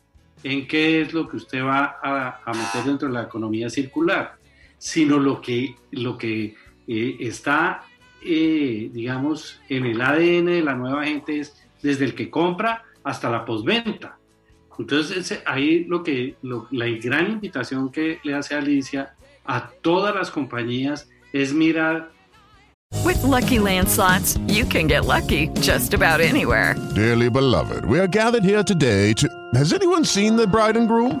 [0.42, 4.37] en qué es lo que usted va a, a meter dentro de la economía circular,
[4.78, 6.54] sino lo que, lo que
[6.86, 7.82] eh, está,
[8.24, 13.30] eh, digamos, en el ADN de la nueva gente es desde el que compra hasta
[13.30, 14.18] la postventa.
[14.78, 19.14] Entonces, ahí lo que la gran invitación que le hace Alicia
[19.44, 22.10] a todas las compañías es mirar.
[23.04, 26.74] With lucky landslots, you can get lucky just about anywhere.
[26.94, 29.28] Dearly beloved, we are gathered here today to.
[29.54, 31.20] Has anyone seen the bride and groom?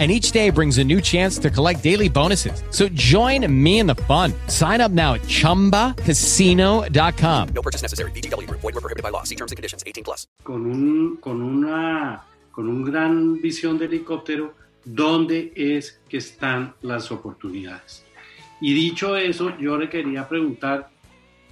[0.00, 2.64] and each day brings a new chance to collect daily bonuses.
[2.70, 4.32] So join me in the fun.
[4.48, 7.48] Sign up now at ChumbaCasino.com.
[7.54, 8.10] No purchase necessary.
[8.10, 8.50] BGW.
[8.50, 9.22] Void were prohibited by law.
[9.22, 9.84] See terms and conditions.
[9.86, 10.26] 18 plus.
[10.42, 14.54] Con un, con una, con un gran visión de helicóptero,
[14.84, 18.04] ¿dónde es que están las oportunidades?
[18.60, 20.90] Y dicho eso, yo le quería preguntar,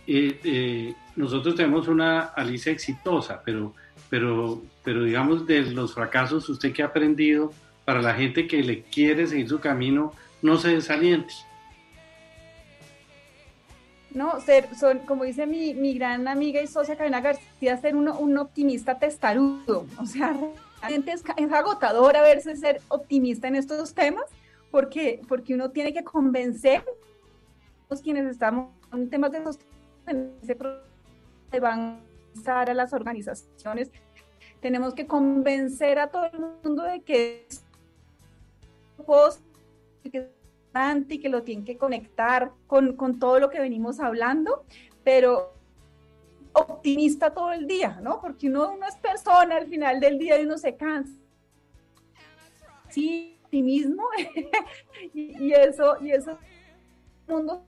[0.06, 3.74] eh, eh, nosotros tenemos una Alicia exitosa, pero,
[4.08, 7.52] pero, pero digamos de los fracasos, ¿usted qué ha aprendido?
[7.92, 11.34] Para la gente que le quiere seguir su camino, no se desaliente.
[14.14, 18.38] No, ser, son, como dice mi, mi gran amiga y socia Karina García, ser un
[18.38, 19.84] optimista testarudo.
[19.98, 20.34] O sea,
[20.80, 24.24] realmente es, es agotador a verse ser optimista en estos temas,
[24.70, 26.84] porque, porque uno tiene que convencer a
[27.90, 30.80] los quienes estamos en temas de sostenibilidad,
[31.50, 33.90] de avanzar a las organizaciones.
[34.62, 37.46] Tenemos que convencer a todo el mundo de que
[40.02, 44.64] y que lo tienen que conectar con, con todo lo que venimos hablando,
[45.04, 45.54] pero
[46.52, 48.20] optimista todo el día, ¿no?
[48.20, 51.12] Porque uno, uno es persona al final del día y uno se cansa.
[52.88, 54.04] Sí, optimismo
[55.14, 56.38] y, eso, y eso,
[57.26, 57.64] mundo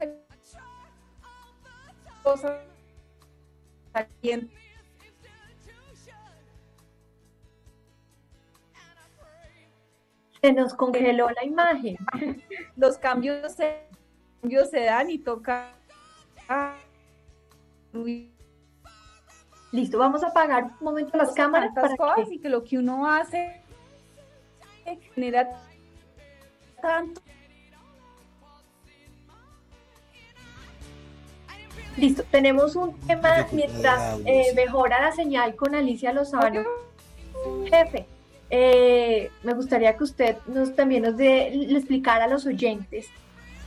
[10.44, 11.96] se nos congeló la imagen.
[12.76, 13.86] Los cambios se,
[14.42, 15.72] cambios se dan y toca.
[19.72, 22.34] Listo, vamos a apagar un momento las cámaras para cosas que...
[22.34, 23.62] y que lo que uno hace
[25.14, 25.48] genera
[26.82, 27.22] tanto.
[31.96, 36.64] Listo, tenemos un tema mientras eh, mejora la señal con Alicia Lozano.
[37.70, 38.06] Jefe,
[38.50, 43.08] eh, me gustaría que usted nos, también nos le explicara a los oyentes,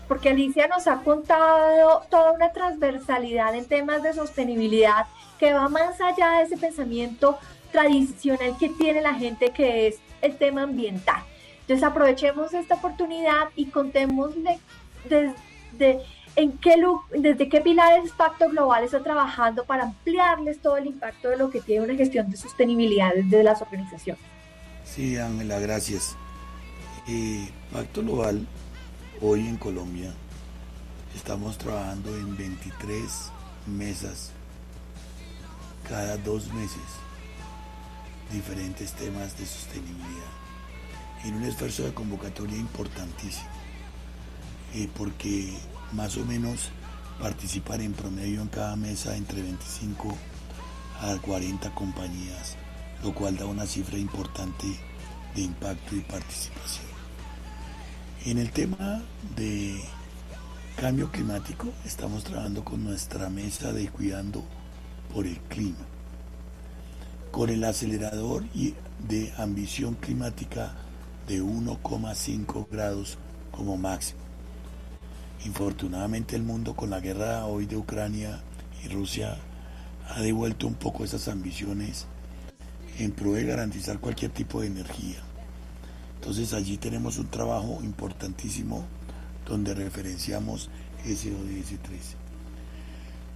[0.08, 5.08] porque Alicia nos ha contado toda una transversalidad en temas de sostenibilidad
[5.40, 7.38] que va más allá de ese pensamiento
[7.72, 11.22] tradicional que tiene la gente que es el tema ambiental.
[11.62, 14.60] Entonces aprovechemos esta oportunidad y contémosle
[15.10, 16.02] desde,
[16.38, 21.38] en qué, desde qué pilares Pacto Global está trabajando para ampliarles todo el impacto de
[21.38, 24.37] lo que tiene una gestión de sostenibilidad desde las organizaciones.
[24.98, 26.16] Sí, Ángela, gracias.
[27.08, 28.48] Eh, Pacto Global,
[29.22, 30.12] hoy en Colombia,
[31.16, 33.04] estamos trabajando en 23
[33.68, 34.32] mesas
[35.88, 36.82] cada dos meses,
[38.34, 40.32] diferentes temas de sostenibilidad,
[41.26, 43.52] en un esfuerzo de convocatoria importantísimo,
[44.74, 45.60] eh, porque
[45.92, 46.72] más o menos
[47.22, 50.18] participan en promedio en cada mesa entre 25
[51.02, 52.56] a 40 compañías,
[53.04, 54.87] lo cual da una cifra importante
[55.38, 56.88] de impacto y participación.
[58.26, 59.04] En el tema
[59.36, 59.80] de
[60.76, 64.44] cambio climático estamos trabajando con nuestra mesa de cuidando
[65.14, 65.86] por el clima,
[67.32, 68.46] con el acelerador
[69.08, 70.74] de ambición climática
[71.28, 73.20] de 1,5 grados
[73.52, 74.22] como máximo.
[75.46, 78.42] Infortunadamente el mundo con la guerra hoy de Ucrania
[78.84, 79.38] y Rusia
[80.10, 82.08] ha devuelto un poco esas ambiciones
[82.98, 85.27] en pro de garantizar cualquier tipo de energía.
[86.20, 88.86] Entonces allí tenemos un trabajo importantísimo
[89.48, 90.70] donde referenciamos
[91.06, 92.16] ese ODS 13.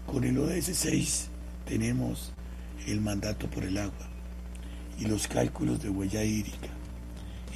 [0.05, 1.27] Con el ODS 6
[1.65, 2.32] tenemos
[2.88, 4.09] el mandato por el agua
[4.99, 6.67] y los cálculos de huella hídrica,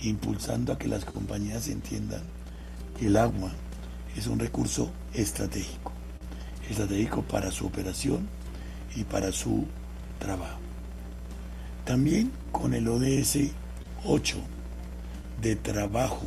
[0.03, 2.21] impulsando a que las compañías entiendan
[2.97, 3.51] que el agua
[4.15, 5.91] es un recurso estratégico,
[6.69, 8.27] estratégico para su operación
[8.95, 9.65] y para su
[10.19, 10.59] trabajo.
[11.83, 13.49] También con el ODS
[14.05, 14.54] 8
[15.41, 16.25] de trabajo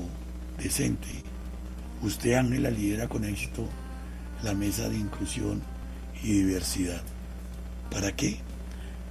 [0.59, 1.09] decente,
[2.03, 3.69] usted Ángela lidera con éxito
[4.43, 5.63] la mesa de inclusión
[6.23, 7.03] y diversidad.
[7.91, 8.39] ¿Para qué?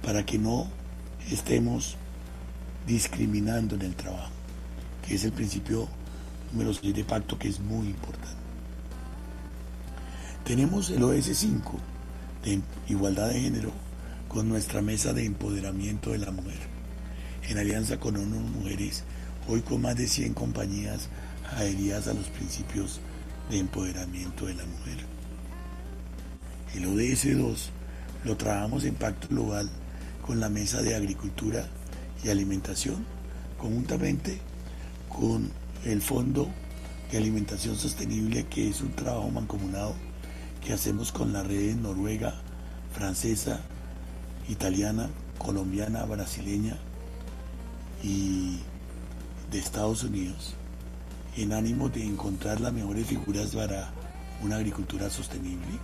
[0.02, 0.70] Para que no
[1.30, 1.96] estemos
[2.86, 4.30] discriminando en el trabajo,
[5.06, 5.88] que es el principio
[6.52, 8.38] número 6 de pacto que es muy importante.
[10.44, 11.78] Tenemos el OS 5
[12.44, 13.72] de igualdad de género
[14.28, 16.58] con nuestra mesa de empoderamiento de la mujer,
[17.48, 19.04] en alianza con ONU Mujeres,
[19.48, 21.08] hoy con más de 100 compañías
[21.56, 23.00] adheridas a los principios
[23.50, 24.98] de empoderamiento de la mujer.
[26.74, 27.70] El ODS 2
[28.24, 29.70] lo trabajamos en Pacto Global
[30.26, 31.66] con la Mesa de Agricultura
[32.22, 33.06] y Alimentación,
[33.58, 34.38] conjuntamente
[35.08, 35.50] con
[35.84, 36.48] el Fondo
[37.10, 39.94] de Alimentación Sostenible, que es un trabajo mancomunado
[40.62, 42.34] que hacemos con la red noruega,
[42.92, 43.60] francesa,
[44.48, 46.76] italiana, colombiana, brasileña
[48.02, 48.58] y
[49.50, 50.54] de Estados Unidos,
[51.36, 53.90] en ánimo de encontrar las mejores figuras para
[54.42, 55.78] una agricultura sostenible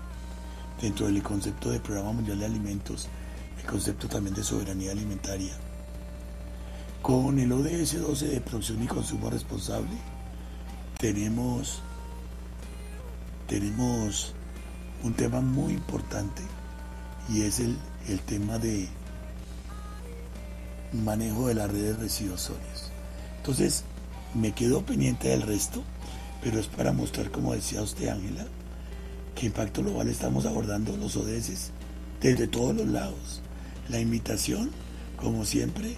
[0.81, 3.09] dentro del concepto de Programa Mundial de Alimentos,
[3.59, 5.55] el concepto también de soberanía alimentaria.
[7.01, 9.97] Con el ODS 12 de producción y consumo responsable,
[10.99, 11.83] tenemos,
[13.47, 14.35] tenemos
[15.03, 16.43] un tema muy importante
[17.29, 17.77] y es el,
[18.09, 18.89] el tema de
[20.93, 22.94] manejo de la red de.
[23.45, 23.85] Entonces,
[24.33, 25.83] me quedo pendiente del resto,
[26.43, 28.47] pero es para mostrar, como decía usted, Ángela,
[29.35, 31.71] que Impacto Global estamos abordando los ODS
[32.23, 33.43] desde todos los lados.
[33.91, 34.71] La invitación,
[35.21, 35.95] como siempre,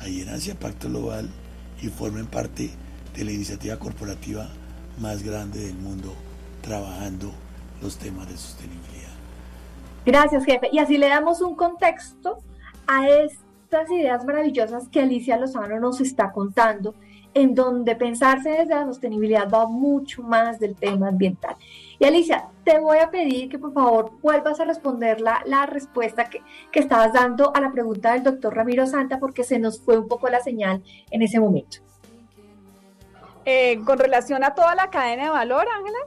[0.00, 1.28] a ir hacia Pacto Global
[1.82, 2.70] y formen parte
[3.14, 4.48] de la iniciativa corporativa
[4.98, 6.14] más grande del mundo
[6.62, 7.30] trabajando
[7.82, 9.12] los temas de sostenibilidad.
[10.06, 10.70] Gracias, jefe.
[10.72, 12.38] Y así le damos un contexto
[12.86, 13.06] a
[13.66, 16.94] estas ideas maravillosas que Alicia Lozano nos está contando,
[17.34, 21.56] en donde pensarse desde la sostenibilidad va mucho más del tema ambiental.
[21.98, 26.30] Y Alicia, te voy a pedir que por favor vuelvas a responder la, la respuesta
[26.30, 29.98] que, que estabas dando a la pregunta del doctor Ramiro Santa, porque se nos fue
[29.98, 31.78] un poco la señal en ese momento.
[33.44, 35.98] Eh, con relación a toda la cadena de valor, Ángela.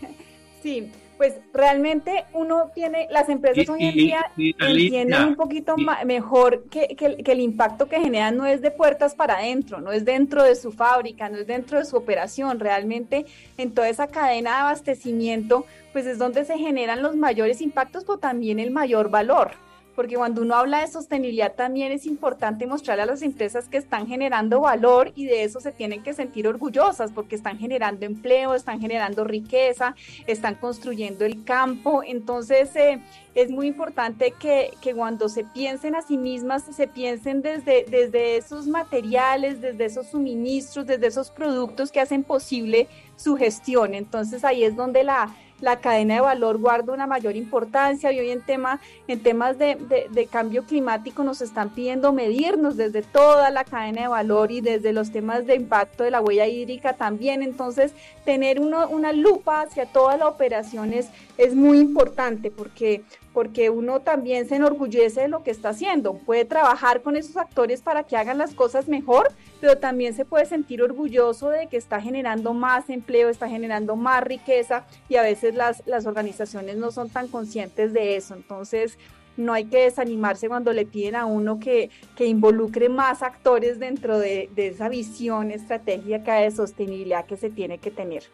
[0.62, 5.74] Sí, pues realmente uno tiene, las empresas hoy en día entienden un poquito
[6.06, 9.92] mejor que, que, que, el impacto que generan no es de puertas para adentro, no
[9.92, 14.06] es dentro de su fábrica, no es dentro de su operación, realmente en toda esa
[14.06, 19.10] cadena de abastecimiento, pues es donde se generan los mayores impactos, pero también el mayor
[19.10, 19.50] valor
[19.98, 24.06] porque cuando uno habla de sostenibilidad también es importante mostrarle a las empresas que están
[24.06, 28.80] generando valor y de eso se tienen que sentir orgullosas porque están generando empleo, están
[28.80, 29.96] generando riqueza,
[30.28, 32.04] están construyendo el campo.
[32.06, 33.00] Entonces eh,
[33.38, 38.36] es muy importante que, que, cuando se piensen a sí mismas, se piensen desde, desde
[38.36, 43.94] esos materiales, desde esos suministros, desde esos productos que hacen posible su gestión.
[43.94, 48.30] Entonces ahí es donde la la cadena de valor guarda una mayor importancia y hoy
[48.30, 49.76] en, tema, en temas de,
[50.10, 54.92] de, cambio climático nos están pidiendo medirnos desde toda la cadena de valor y desde
[54.92, 57.42] los temas de impacto de la huella hídrica también.
[57.42, 57.92] Entonces,
[58.24, 61.10] tener uno, una lupa hacia todas las operaciones es
[61.54, 66.14] muy importante porque, porque uno también se enorgullece de lo que está haciendo.
[66.14, 69.30] Puede trabajar con esos actores para que hagan las cosas mejor,
[69.60, 74.24] pero también se puede sentir orgulloso de que está generando más empleo, está generando más
[74.24, 78.34] riqueza y a veces las, las organizaciones no son tan conscientes de eso.
[78.34, 78.98] Entonces,
[79.36, 84.18] no hay que desanimarse cuando le piden a uno que, que involucre más actores dentro
[84.18, 88.24] de, de esa visión estratégica de sostenibilidad que se tiene que tener.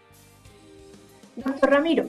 [1.37, 2.09] Doctor Ramiro.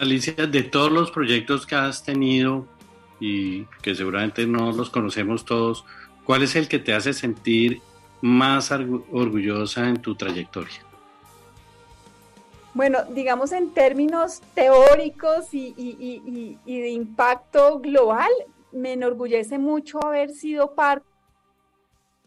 [0.00, 2.66] Alicia, de todos los proyectos que has tenido
[3.20, 5.84] y que seguramente no los conocemos todos,
[6.24, 7.82] ¿cuál es el que te hace sentir
[8.22, 10.80] más orgullosa en tu trayectoria?
[12.72, 18.30] Bueno, digamos en términos teóricos y, y, de impacto global,
[18.72, 21.09] me enorgullece mucho haber sido parte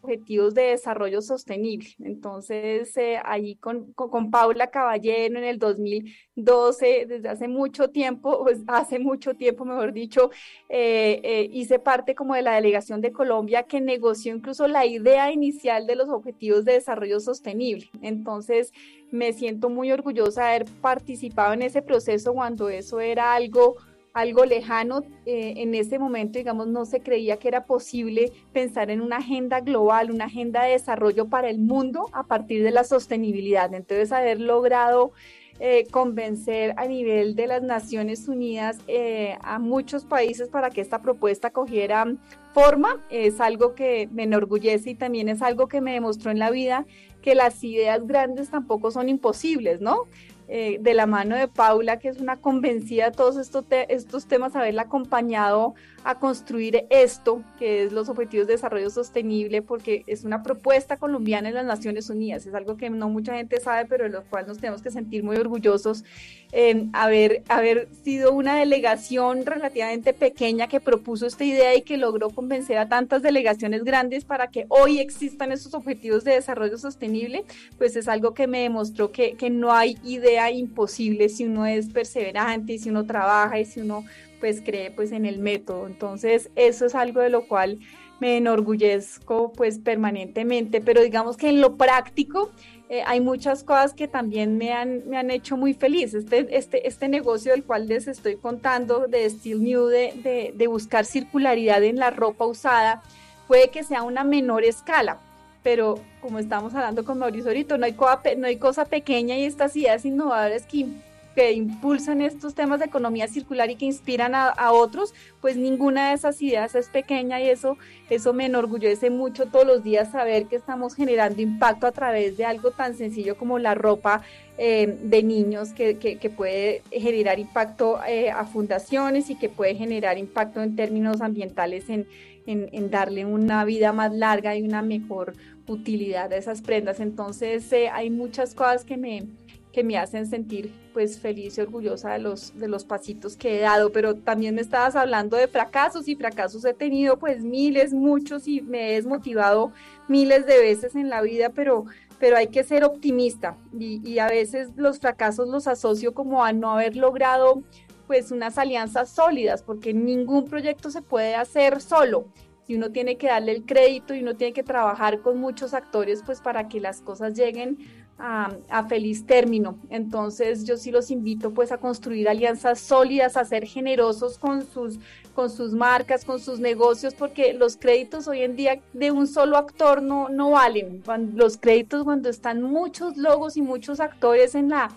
[0.04, 1.88] Objetivos de Desarrollo Sostenible.
[2.00, 8.60] Entonces, eh, ahí con, con, Paula Caballero en el 2012, desde hace mucho tiempo, pues
[8.66, 10.30] hace mucho tiempo, mejor dicho,
[10.68, 15.32] eh, eh, hice parte como de la delegación de Colombia que negoció incluso la idea
[15.32, 17.88] inicial de los Objetivos de Desarrollo Sostenible.
[18.02, 18.72] Entonces,
[19.10, 23.76] me siento muy orgullosa de haber participado en ese proceso cuando eso era algo
[24.14, 25.02] algo lejano.
[25.26, 29.60] Eh, en ese momento, digamos, no se creía que era posible pensar en una agenda
[29.60, 33.74] global, una agenda de desarrollo para el mundo a partir de la sostenibilidad.
[33.74, 35.12] Entonces, haber logrado
[35.60, 41.00] eh, convencer a nivel de las Naciones Unidas eh, a muchos países para que esta
[41.00, 42.06] propuesta cogiera
[42.52, 46.50] forma es algo que me enorgullece y también es algo que me demostró en la
[46.50, 46.86] vida
[47.22, 50.02] que las ideas grandes tampoco son imposibles, ¿no?
[50.46, 54.54] Eh, de la mano de Paula, que es una convencida de todos estos, estos temas,
[54.54, 55.74] haberla acompañado
[56.04, 61.48] a construir esto, que es los Objetivos de Desarrollo Sostenible, porque es una propuesta colombiana
[61.48, 62.44] en las Naciones Unidas.
[62.44, 65.24] Es algo que no mucha gente sabe, pero de lo cual nos tenemos que sentir
[65.24, 66.04] muy orgullosos
[66.52, 72.28] en haber, haber sido una delegación relativamente pequeña que propuso esta idea y que logró
[72.30, 77.44] convencer a tantas delegaciones grandes para que hoy existan esos Objetivos de Desarrollo Sostenible,
[77.78, 81.88] pues es algo que me demostró que, que no hay idea imposible si uno es
[81.88, 84.04] perseverante y si uno trabaja y si uno
[84.40, 85.86] pues cree pues en el método.
[85.86, 87.78] Entonces eso es algo de lo cual
[88.20, 92.50] me enorgullezco pues permanentemente, pero digamos que en lo práctico
[92.88, 96.14] eh, hay muchas cosas que también me han, me han hecho muy feliz.
[96.14, 100.66] Este, este, este negocio del cual les estoy contando de Steel New, de, de, de
[100.66, 103.02] buscar circularidad en la ropa usada,
[103.48, 105.18] puede que sea una menor escala,
[105.64, 109.44] pero como estamos hablando con Mauricio ahorita, no hay, cosa, no hay cosa pequeña y
[109.44, 110.86] estas ideas innovadoras que
[111.34, 116.14] que impulsan estos temas de economía circular y que inspiran a, otros, pues ninguna de
[116.14, 117.76] esas ideas es pequeña y eso,
[118.08, 122.44] eso me enorgullece mucho todos los días saber que estamos generando impacto a través de
[122.44, 124.22] algo tan sencillo como la ropa
[124.58, 130.16] eh, de niños que, que, puede generar impacto eh, a fundaciones y que puede generar
[130.18, 132.06] impacto en términos ambientales en,
[132.46, 135.34] en, darle una vida más larga y una mejor
[135.66, 137.00] utilidad a esas prendas.
[137.00, 139.26] Entonces eh, hay muchas cosas que me
[139.74, 143.60] que me hacen sentir pues feliz y orgullosa de los, de los pasitos que he
[143.60, 148.46] dado, pero también me estabas hablando de fracasos y fracasos he tenido pues miles, muchos
[148.46, 149.72] y me he desmotivado
[150.06, 151.86] miles de veces en la vida, pero,
[152.20, 153.58] pero hay que ser optimista.
[153.76, 157.64] Y, y a veces los fracasos los asocio como a no haber logrado
[158.06, 162.26] pues unas alianzas sólidas, porque ningún proyecto se puede hacer solo
[162.66, 166.22] y uno tiene que darle el crédito y uno tiene que trabajar con muchos actores
[166.24, 167.78] pues para que las cosas lleguen
[168.18, 169.78] a, feliz término.
[169.90, 174.98] Entonces yo sí los invito pues a construir alianzas sólidas, a ser generosos con sus,
[175.34, 179.56] con sus marcas, con sus negocios, porque los créditos hoy en día de un solo
[179.56, 181.02] actor no, no valen.
[181.34, 184.90] los créditos cuando están muchos logos y muchos actores en la,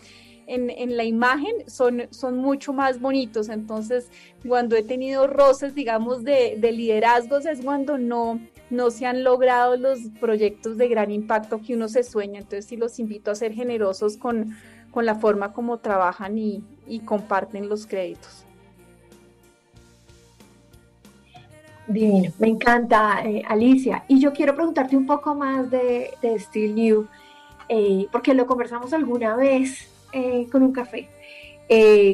[0.47, 3.49] en, la imagen son, son mucho más bonitos.
[3.49, 4.09] Entonces,
[4.47, 8.39] cuando he tenido roces, digamos, de, de liderazgos, es cuando no,
[8.69, 12.39] no se han logrado los proyectos de gran impacto que uno se sueña.
[12.39, 14.55] Entonces sí los invito a ser generosos con,
[14.91, 18.45] con la forma como trabajan y, y comparten los créditos.
[21.87, 24.03] Divino, me encanta eh, Alicia.
[24.07, 27.07] Y yo quiero preguntarte un poco más de, de Steel New,
[27.69, 31.09] eh, porque lo conversamos alguna vez eh, con un café.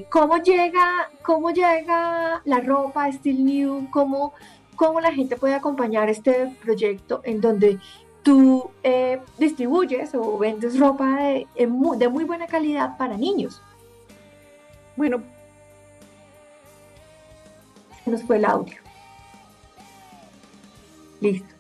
[0.10, 3.88] ¿Cómo llega, cómo llega la ropa Steel New?
[3.92, 4.34] ¿Cómo,
[4.76, 7.80] cómo la gente puede acompañar este proyecto en donde
[8.24, 13.62] tú eh, distribuyes o vendes ropa de, de, muy buena calidad para niños.
[14.96, 15.22] Bueno,
[18.04, 18.78] se nos fue el audio.
[21.20, 21.53] Listo.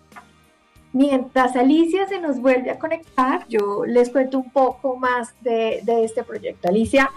[0.94, 6.04] Mientras Alicia se nos vuelve a conectar, yo les cuento un poco más de, de
[6.06, 6.70] este proyecto.
[6.70, 7.10] Alicia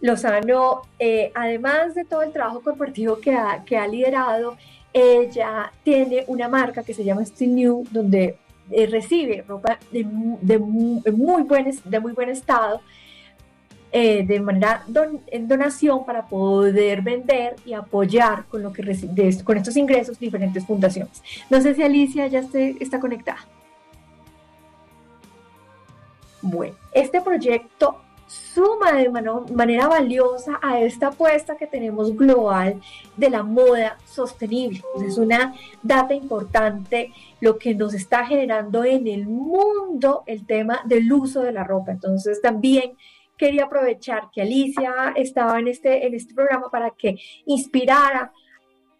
[0.00, 4.56] Lozano, eh, además de todo el trabajo corporativo que ha, que ha liderado,
[4.92, 8.36] ella tiene una marca que se llama Still New, donde
[8.70, 10.06] eh, recibe ropa de,
[10.42, 12.80] de, muy buen, de muy buen estado,
[13.96, 14.82] eh, de manera
[15.28, 18.82] en donación para poder vender y apoyar con, lo que
[19.44, 21.22] con estos ingresos diferentes fundaciones.
[21.48, 22.42] No sé si Alicia ya
[22.80, 23.46] está conectada.
[26.42, 32.80] Bueno, este proyecto suma de manera valiosa a esta apuesta que tenemos global
[33.16, 34.82] de la moda sostenible.
[35.06, 41.12] Es una data importante lo que nos está generando en el mundo el tema del
[41.12, 41.92] uso de la ropa.
[41.92, 42.96] Entonces también
[43.36, 47.16] quería aprovechar que Alicia estaba en este, en este programa para que
[47.46, 48.32] inspirara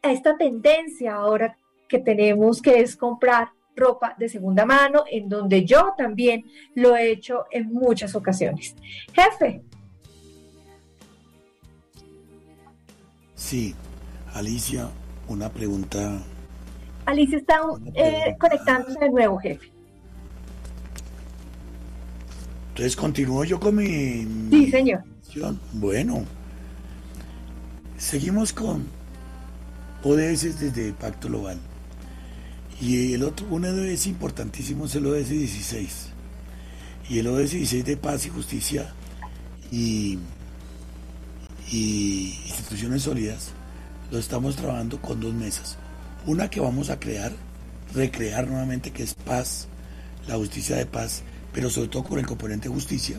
[0.03, 1.57] a esta tendencia ahora
[1.89, 7.11] que tenemos que es comprar ropa de segunda mano, en donde yo también lo he
[7.11, 8.75] hecho en muchas ocasiones.
[9.13, 9.63] Jefe.
[13.35, 13.75] Sí,
[14.33, 14.89] Alicia,
[15.29, 16.23] una pregunta.
[17.07, 17.61] Alicia está
[17.95, 19.74] eh, conectándose de nuevo, jefe.
[22.75, 24.27] Entonces continúo yo con mi...
[24.51, 25.05] Sí, señor.
[25.75, 26.25] Bueno,
[27.97, 28.85] seguimos con
[30.03, 31.61] ODS desde el Pacto Global.
[32.81, 36.09] Y el otro, uno es importantísimo, es el ODS 16.
[37.11, 38.93] Y el ODS 16 de paz y justicia
[39.71, 40.19] y,
[41.71, 43.53] y instituciones sólidas
[44.11, 45.79] lo estamos trabajando con dos mesas.
[46.27, 47.31] Una que vamos a crear,
[47.95, 49.69] recrear nuevamente, que es paz,
[50.27, 51.23] la justicia de paz,
[51.55, 53.19] pero sobre todo con el componente justicia.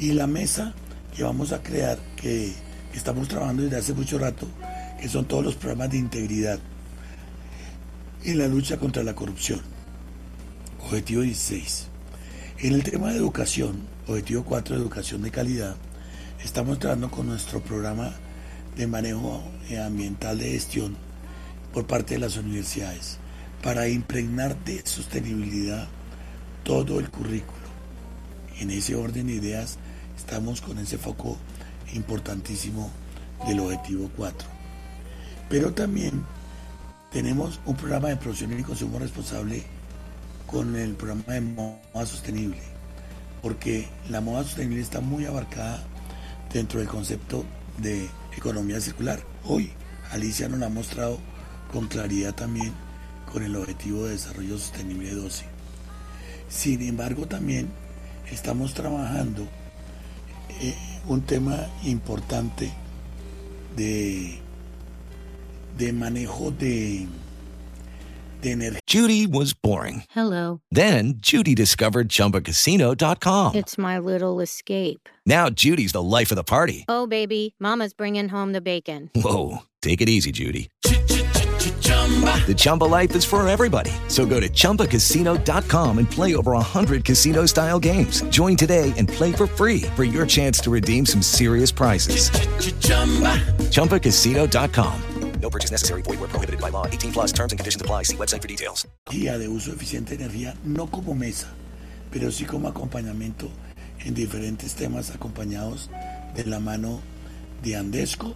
[0.00, 0.74] Y la mesa
[1.14, 2.52] que vamos a crear, que
[2.94, 4.48] estamos trabajando desde hace mucho rato,
[5.00, 6.58] que son todos los programas de integridad
[8.24, 9.60] en la lucha contra la corrupción.
[10.80, 11.88] Objetivo 16.
[12.58, 15.76] En el tema de educación, objetivo 4 de educación de calidad,
[16.42, 18.14] estamos trabajando con nuestro programa
[18.76, 19.42] de manejo
[19.84, 20.96] ambiental de gestión
[21.74, 23.18] por parte de las universidades
[23.62, 25.88] para impregnar de sostenibilidad
[26.66, 27.64] todo el currículo.
[28.58, 29.78] En ese orden de ideas
[30.16, 31.36] estamos con ese foco
[31.94, 32.90] importantísimo
[33.46, 34.48] del objetivo 4.
[35.48, 36.24] Pero también
[37.12, 39.62] tenemos un programa de producción y consumo responsable
[40.48, 42.62] con el programa de moda sostenible,
[43.42, 45.84] porque la moda sostenible está muy abarcada
[46.52, 47.44] dentro del concepto
[47.78, 49.20] de economía circular.
[49.44, 49.70] Hoy
[50.10, 51.18] Alicia nos lo ha mostrado
[51.72, 52.72] con claridad también
[53.32, 55.55] con el objetivo de desarrollo sostenible 12.
[56.48, 57.68] Sin embargo, también
[58.30, 59.46] estamos trabajando
[60.60, 60.74] eh,
[61.08, 62.72] un tema importante
[63.76, 64.40] de
[65.76, 67.06] de manejo de,
[68.40, 68.80] de energía.
[68.88, 70.04] Judy was boring.
[70.10, 70.60] Hello.
[70.70, 73.54] Then Judy discovered ChumbaCasino.com.
[73.54, 75.08] It's my little escape.
[75.26, 76.84] Now Judy's the life of the party.
[76.88, 79.10] Oh, baby, mama's bringing home the bacon.
[79.14, 80.68] Whoa, take it easy, Judy.
[82.46, 83.90] The Chumba life is for everybody.
[84.06, 88.22] So go to ChumbaCasino.com and play over 100 casino style games.
[88.30, 92.30] Join today and play for free for your chance to redeem some serious prizes.
[93.70, 95.02] ChumbaCasino.com.
[95.40, 96.02] No purchase necessary.
[96.02, 96.86] Void where prohibited by law.
[96.86, 98.04] 18 plus terms and conditions apply.
[98.04, 98.86] See website for details.
[99.10, 101.48] Guía de uso eficiente de energía, no como mesa,
[102.10, 103.48] pero sí como acompañamiento
[104.04, 105.90] en diferentes temas acompañados
[106.34, 107.00] de la mano
[107.62, 108.34] de Andesco.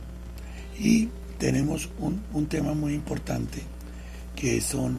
[0.78, 1.08] Y
[1.40, 3.62] tenemos un, un tema muy importante
[4.36, 4.98] que son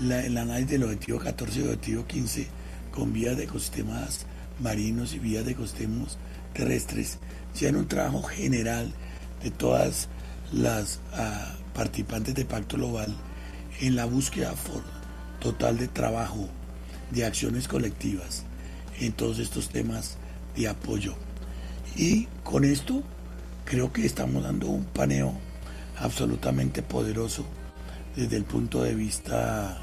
[0.00, 2.46] la, el análisis del objetivo 14 y objetivo 15
[2.92, 4.24] con vías de ecosistemas
[4.60, 6.16] marinos y vías de ecosistemas
[6.54, 7.18] terrestres,
[7.56, 8.92] ya en un trabajo general
[9.42, 10.08] de todas
[10.52, 13.14] las uh, participantes de Pacto Global
[13.80, 14.82] en la búsqueda for,
[15.40, 16.48] total de trabajo,
[17.10, 18.44] de acciones colectivas
[19.00, 20.18] en todos estos temas
[20.56, 21.14] de apoyo.
[21.96, 23.02] Y con esto
[23.64, 25.47] creo que estamos dando un paneo
[26.00, 27.44] absolutamente poderoso
[28.16, 29.78] desde el punto de vista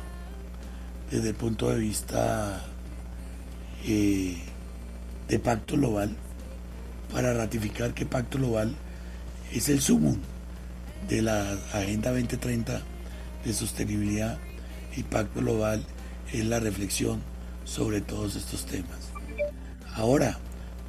[1.12, 2.66] desde el punto de vista
[3.86, 4.38] eh,
[5.28, 6.16] de Pacto Global
[7.14, 8.76] para ratificar que Pacto Global
[9.54, 10.18] es el sumo
[11.08, 12.82] de la Agenda 2030
[13.46, 14.40] de Sostenibilidad
[14.98, 15.86] y Pacto Global
[16.34, 17.22] es la reflexión
[17.64, 19.12] sobre todos estos temas.
[19.94, 20.40] Ahora,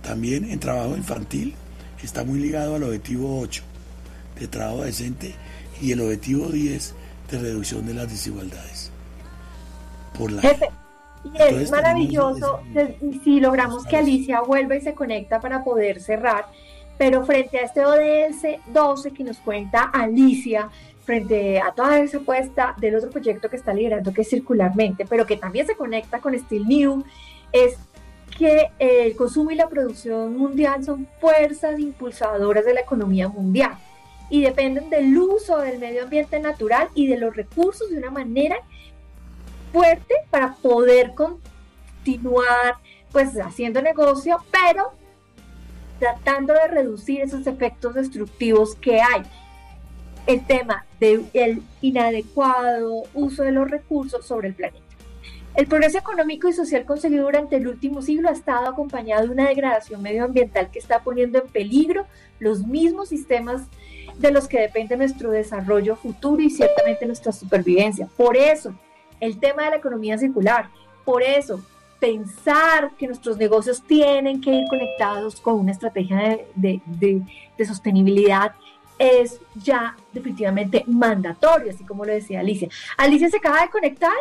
[0.02, 1.54] también en trabajo infantil
[2.02, 3.75] está muy ligado al objetivo 8
[4.39, 5.34] de trabajo decente
[5.80, 6.95] y el objetivo 10
[7.30, 8.91] de reducción de las desigualdades.
[10.18, 10.43] Por la...
[10.43, 10.68] Jefe,
[11.24, 12.61] y es maravilloso
[13.24, 16.47] si logramos que Alicia vuelva y se conecta para poder cerrar
[16.99, 20.70] pero frente a este ODS 12 que nos cuenta Alicia,
[21.05, 25.26] frente a toda esa apuesta del otro proyecto que está liderando, que es circularmente, pero
[25.26, 27.05] que también se conecta con Still New,
[27.53, 27.76] es
[28.37, 33.76] que el consumo y la producción mundial son fuerzas impulsadoras de la economía mundial
[34.30, 38.56] y dependen del uso del medio ambiente natural y de los recursos de una manera
[39.72, 42.76] fuerte para poder continuar
[43.12, 44.92] pues haciendo negocio, pero
[45.98, 49.22] tratando de reducir esos efectos destructivos que hay.
[50.26, 54.84] El tema del inadecuado uso de los recursos sobre el planeta.
[55.54, 59.48] El progreso económico y social conseguido durante el último siglo ha estado acompañado de una
[59.48, 62.06] degradación medioambiental que está poniendo en peligro
[62.40, 63.62] los mismos sistemas
[64.16, 68.09] de los que depende nuestro desarrollo futuro y ciertamente nuestra supervivencia.
[68.16, 68.74] Por eso,
[69.20, 70.68] el tema de la economía circular,
[71.04, 71.62] por eso,
[72.00, 78.52] pensar que nuestros negocios tienen que ir conectados con una estrategia de, de sostenibilidad
[78.98, 82.68] es ya definitivamente mandatorio, así como lo decía Alicia.
[82.96, 84.12] Alicia se acaba de conectar.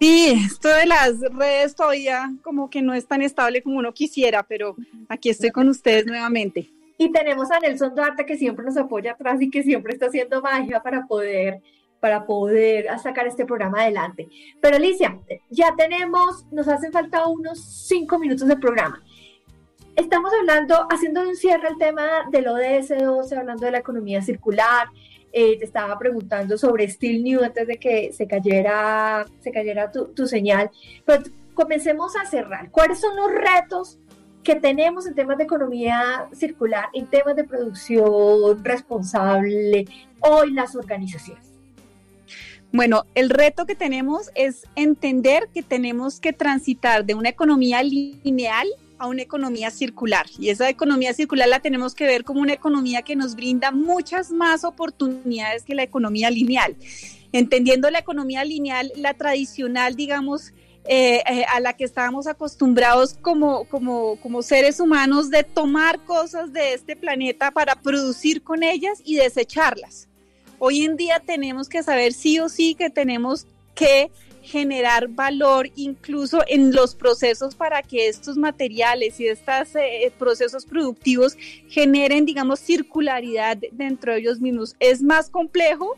[0.00, 4.42] Sí, esto de las redes todavía como que no es tan estable como uno quisiera,
[4.42, 4.76] pero
[5.08, 6.70] aquí estoy con ustedes nuevamente.
[6.96, 10.40] Y tenemos a Nelson Duarte que siempre nos apoya atrás y que siempre está haciendo
[10.40, 11.60] magia para poder
[12.04, 14.28] para poder sacar este programa adelante.
[14.60, 15.18] Pero Alicia,
[15.48, 19.02] ya tenemos, nos hacen falta unos cinco minutos de programa.
[19.96, 24.88] Estamos hablando, haciendo un cierre el tema del ODS 12, hablando de la economía circular.
[25.32, 30.08] Eh, te estaba preguntando sobre Steel New antes de que se cayera, se cayera tu,
[30.08, 30.70] tu señal.
[31.06, 31.22] Pero
[31.54, 32.70] comencemos a cerrar.
[32.70, 33.98] ¿Cuáles son los retos
[34.44, 39.86] que tenemos en temas de economía circular, en temas de producción responsable,
[40.20, 41.44] hoy las organizaciones?
[42.70, 48.66] Bueno, el reto que tenemos es entender que tenemos que transitar de una economía lineal
[48.98, 50.26] a una economía circular.
[50.38, 54.30] Y esa economía circular la tenemos que ver como una economía que nos brinda muchas
[54.30, 56.76] más oportunidades que la economía lineal.
[57.32, 60.52] Entendiendo la economía lineal, la tradicional, digamos,
[60.86, 66.52] eh, eh, a la que estábamos acostumbrados como, como, como seres humanos de tomar cosas
[66.52, 70.08] de este planeta para producir con ellas y desecharlas.
[70.58, 74.10] Hoy en día tenemos que saber sí o sí que tenemos que
[74.44, 81.36] generar valor incluso en los procesos para que estos materiales y estos eh, procesos productivos
[81.68, 84.76] generen, digamos, circularidad dentro de ellos mismos.
[84.80, 85.96] Es más complejo,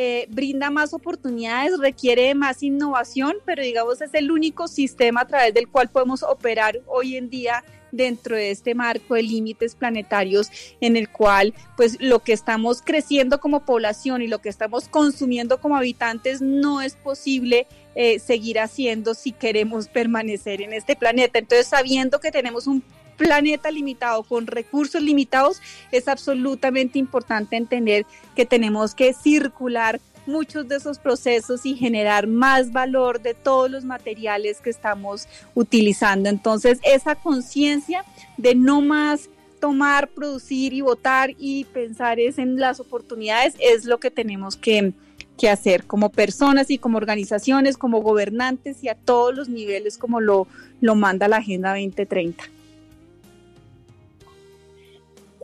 [0.00, 5.52] eh, brinda más oportunidades, requiere más innovación, pero digamos es el único sistema a través
[5.52, 10.96] del cual podemos operar hoy en día dentro de este marco de límites planetarios en
[10.96, 15.76] el cual pues lo que estamos creciendo como población y lo que estamos consumiendo como
[15.76, 21.40] habitantes no es posible eh, seguir haciendo si queremos permanecer en este planeta.
[21.40, 22.84] Entonces sabiendo que tenemos un
[23.18, 25.60] planeta limitado, con recursos limitados,
[25.92, 32.72] es absolutamente importante entender que tenemos que circular muchos de esos procesos y generar más
[32.72, 36.28] valor de todos los materiales que estamos utilizando.
[36.28, 38.04] Entonces, esa conciencia
[38.36, 43.98] de no más tomar, producir y votar y pensar es en las oportunidades es lo
[43.98, 44.92] que tenemos que,
[45.36, 50.20] que hacer como personas y como organizaciones, como gobernantes y a todos los niveles como
[50.20, 50.46] lo,
[50.80, 52.44] lo manda la Agenda 2030.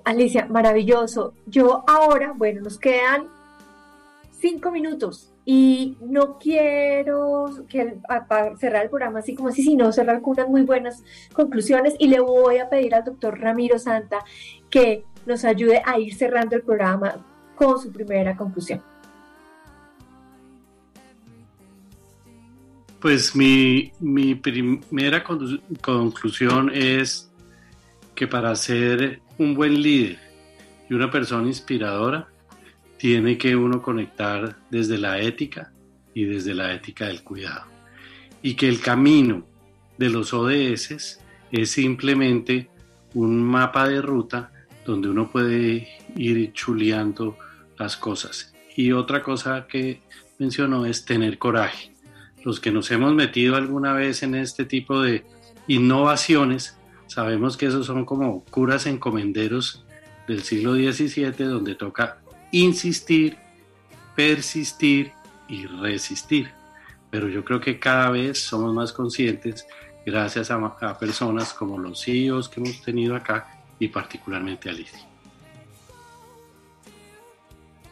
[0.04, 1.34] Alicia, maravilloso.
[1.46, 3.28] Yo ahora, bueno, nos quedan
[4.38, 7.96] cinco minutos y no quiero que
[8.58, 11.02] cerrar el programa así como así, sino cerrar con unas muy buenas
[11.32, 14.18] conclusiones y le voy a pedir al doctor Ramiro Santa
[14.70, 17.16] que nos ayude a ir cerrando el programa
[17.54, 18.82] con su primera conclusión.
[23.00, 27.30] Pues mi, mi primera conclusión es
[28.14, 30.18] que para ser un buen líder
[30.88, 32.28] y una persona inspiradora,
[32.98, 35.72] tiene que uno conectar desde la ética
[36.14, 37.66] y desde la ética del cuidado.
[38.42, 39.46] Y que el camino
[39.98, 41.18] de los ODS
[41.50, 42.68] es simplemente
[43.14, 44.50] un mapa de ruta
[44.84, 47.38] donde uno puede ir chuleando
[47.78, 48.54] las cosas.
[48.76, 50.02] Y otra cosa que
[50.38, 51.92] mencionó es tener coraje.
[52.44, 55.24] Los que nos hemos metido alguna vez en este tipo de
[55.66, 56.76] innovaciones,
[57.14, 59.84] sabemos que esos son como curas encomenderos
[60.26, 62.18] del siglo XVII, donde toca
[62.50, 63.38] insistir,
[64.16, 65.12] persistir
[65.46, 66.50] y resistir.
[67.10, 69.64] Pero yo creo que cada vez somos más conscientes
[70.04, 74.98] gracias a, personas como los CEOs que hemos tenido acá y particularmente a Alicia.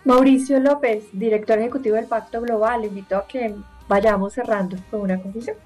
[0.05, 3.55] Mauricio López, director ejecutivo del Pacto Global, invito a que
[3.87, 5.57] vayamos cerrando con una conclusión.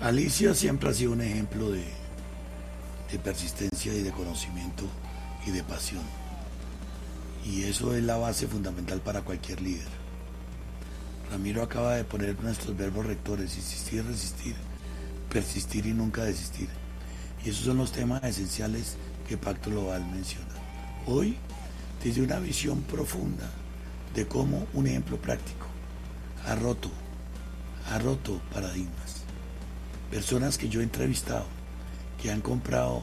[0.00, 1.97] Alicia siempre ha sido un ejemplo de,
[3.10, 4.84] de persistencia y de conocimiento
[5.46, 6.04] y de pasión.
[7.44, 9.88] Y eso es la base fundamental para cualquier líder.
[11.30, 14.54] Ramiro acaba de poner nuestros verbos rectores, insistir, resistir,
[15.30, 16.68] persistir y nunca desistir.
[17.44, 18.96] Y esos son los temas esenciales
[19.28, 20.46] que Pacto Global menciona.
[21.06, 21.36] Hoy,
[22.02, 23.50] desde una visión profunda
[24.14, 25.66] de cómo un ejemplo práctico
[26.46, 26.90] ha roto,
[27.90, 29.22] ha roto paradigmas.
[30.10, 31.46] Personas que yo he entrevistado,
[32.20, 33.02] que han comprado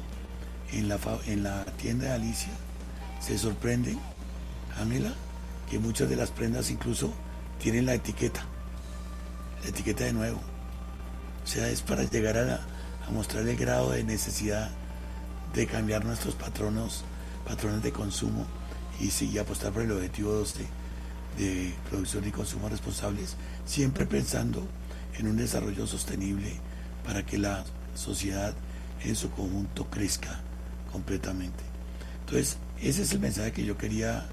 [0.72, 2.52] en la, en la tienda de Alicia,
[3.20, 4.00] se sorprenden,
[4.80, 5.14] Ángela,
[5.70, 7.14] que muchas de las prendas incluso
[7.60, 8.44] tienen la etiqueta,
[9.64, 10.40] la etiqueta de nuevo.
[11.44, 12.60] O sea, es para llegar a,
[13.08, 14.70] a mostrar el grado de necesidad
[15.54, 17.04] de cambiar nuestros patronos,
[17.48, 18.46] patrones de consumo
[19.00, 20.66] y apostar por el objetivo 12
[21.38, 23.36] de producción y consumo responsables,
[23.66, 24.66] siempre pensando
[25.18, 26.60] en un desarrollo sostenible
[27.06, 27.64] para que la
[27.94, 28.54] sociedad
[29.08, 30.40] en su conjunto crezca
[30.92, 31.64] completamente.
[32.22, 34.26] Entonces, ese es el mensaje que yo quería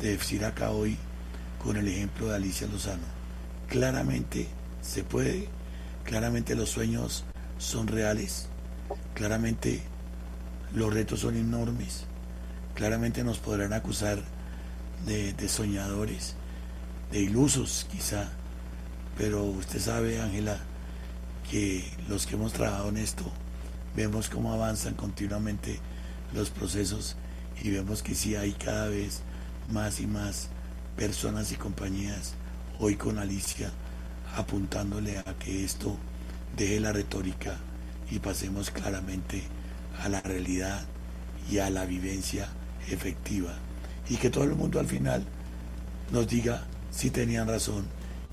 [0.00, 0.96] decir acá hoy
[1.62, 3.04] con el ejemplo de Alicia Lozano.
[3.68, 4.48] Claramente
[4.82, 5.48] se puede,
[6.04, 7.24] claramente los sueños
[7.58, 8.48] son reales,
[9.14, 9.82] claramente
[10.74, 12.04] los retos son enormes,
[12.74, 14.18] claramente nos podrán acusar
[15.06, 16.34] de, de soñadores,
[17.10, 18.28] de ilusos quizá,
[19.16, 20.58] pero usted sabe, Ángela,
[21.50, 23.32] que los que hemos trabajado en esto
[23.96, 25.80] vemos cómo avanzan continuamente
[26.34, 27.16] los procesos
[27.62, 29.22] y vemos que sí hay cada vez
[29.70, 30.48] más y más
[30.96, 32.34] personas y compañías
[32.78, 33.70] hoy con Alicia
[34.36, 35.96] apuntándole a que esto
[36.56, 37.56] deje la retórica
[38.10, 39.42] y pasemos claramente
[40.00, 40.82] a la realidad
[41.50, 42.48] y a la vivencia
[42.88, 43.54] efectiva
[44.08, 45.24] y que todo el mundo al final
[46.10, 47.86] nos diga si tenían razón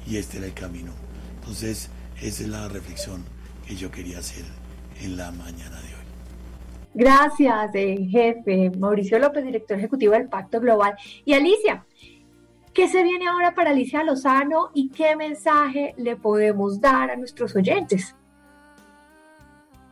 [0.08, 0.92] y este era el camino.
[1.40, 1.90] Entonces,
[2.22, 3.24] esa es la reflexión
[3.66, 4.59] que yo quería hacer
[5.02, 6.00] en la mañana de hoy.
[6.94, 8.72] Gracias, eh, jefe.
[8.78, 10.96] Mauricio López, director ejecutivo del Pacto Global.
[11.26, 11.86] Y Alicia,
[12.74, 17.56] ¿qué se viene ahora para Alicia Lozano y qué mensaje le podemos dar a nuestros
[17.56, 18.16] oyentes?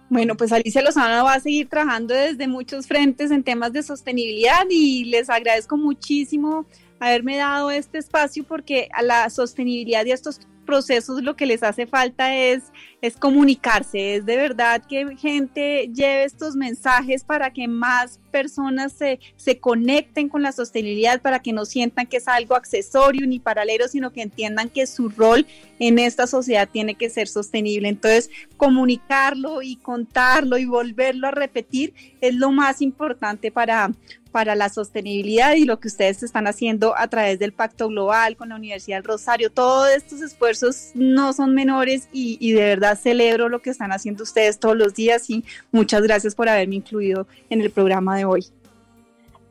[0.09, 4.65] Bueno, pues Alicia Lozano va a seguir trabajando desde muchos frentes en temas de sostenibilidad
[4.69, 6.65] y les agradezco muchísimo
[6.99, 11.63] haberme dado este espacio porque a la sostenibilidad y a estos procesos lo que les
[11.63, 17.67] hace falta es, es comunicarse, es de verdad que gente lleve estos mensajes para que
[17.67, 22.55] más personas se, se conecten con la sostenibilidad, para que no sientan que es algo
[22.55, 25.45] accesorio ni paralelo, sino que entiendan que su rol
[25.79, 27.89] en esta sociedad tiene que ser sostenible.
[27.89, 33.91] Entonces, comunicarlo y contarlo y volverlo a repetir es lo más importante para,
[34.31, 38.49] para la sostenibilidad y lo que ustedes están haciendo a través del Pacto Global con
[38.49, 39.51] la Universidad del Rosario.
[39.51, 44.23] Todos estos esfuerzos no son menores y, y, de verdad celebro lo que están haciendo
[44.23, 48.45] ustedes todos los días y muchas gracias por haberme incluido en el programa de hoy.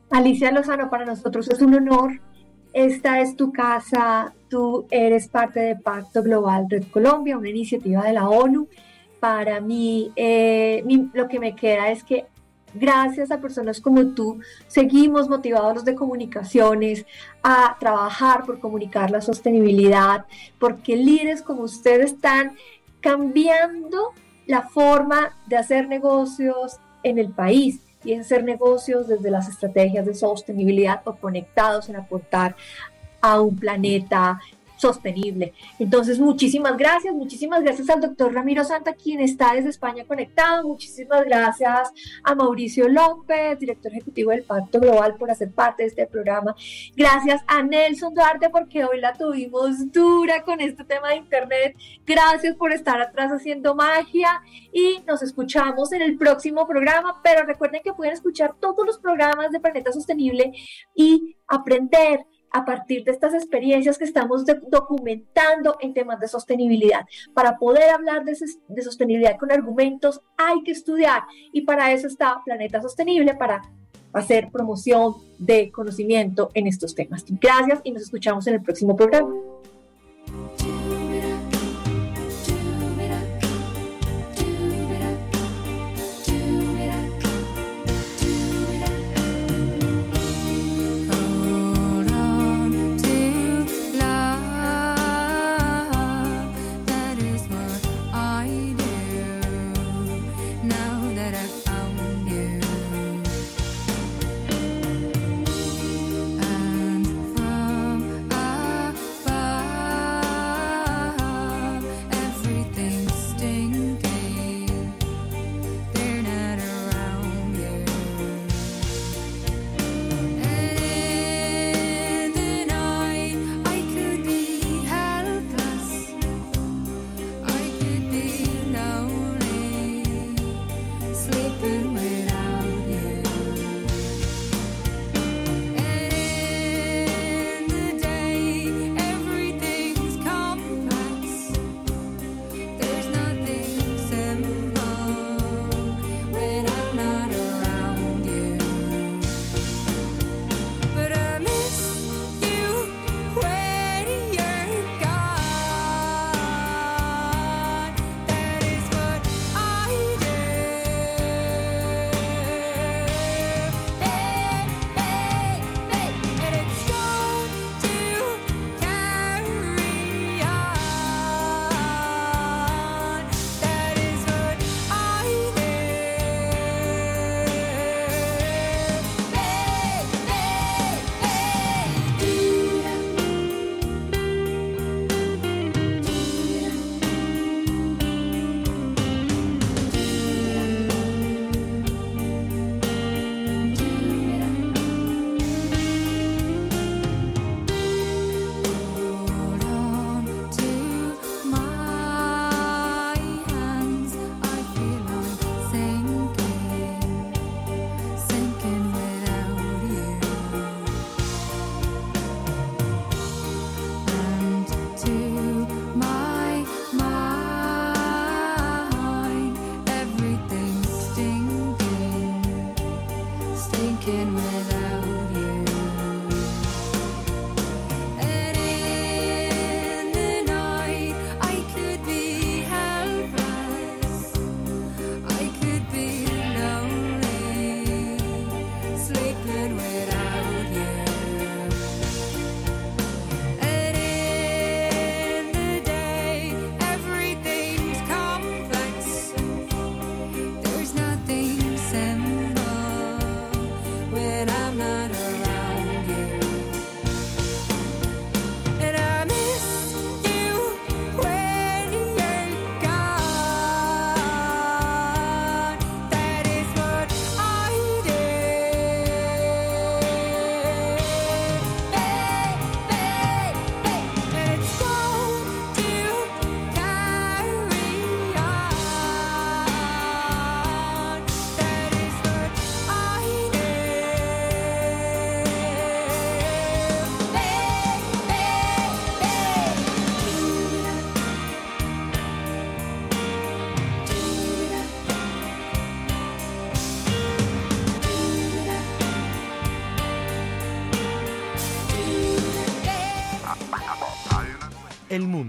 [0.09, 2.19] Alicia Lozano, para nosotros es un honor.
[2.73, 8.13] Esta es tu casa, tú eres parte de Pacto Global Red Colombia, una iniciativa de
[8.13, 8.67] la ONU.
[9.19, 10.83] Para mí, eh,
[11.13, 12.27] lo que me queda es que
[12.73, 17.05] gracias a personas como tú, seguimos motivados de comunicaciones
[17.43, 20.25] a trabajar por comunicar la sostenibilidad,
[20.59, 22.55] porque líderes como ustedes están
[23.01, 24.13] cambiando
[24.45, 30.05] la forma de hacer negocios en el país y en hacer negocios desde las estrategias
[30.05, 32.55] de sostenibilidad o conectados en aportar
[33.21, 34.39] a un planeta
[34.77, 35.53] sostenible.
[35.79, 41.25] Entonces, muchísimas gracias, muchísimas gracias al doctor Ramiro Santa, quien está desde España conectado, muchísimas
[41.25, 41.91] gracias
[42.23, 46.55] a Mauricio López, director ejecutivo del Pacto Global, por hacer parte de este programa.
[46.95, 51.75] Gracias a Nelson Duarte, porque hoy la tuvimos dura con este tema de Internet.
[52.05, 57.81] Gracias por estar atrás haciendo magia y nos escuchamos en el próximo programa, pero recuerden
[57.83, 60.53] que pueden escuchar todos los programas de Planeta Sostenible
[60.95, 67.05] y aprender a partir de estas experiencias que estamos documentando en temas de sostenibilidad.
[67.33, 68.35] Para poder hablar de,
[68.81, 73.61] sostenibilidad con argumentos hay que estudiar y para eso está Planeta Sostenible, para
[74.13, 77.25] hacer promoción de conocimiento en estos temas.
[77.29, 79.33] Gracias y nos escuchamos en el próximo programa.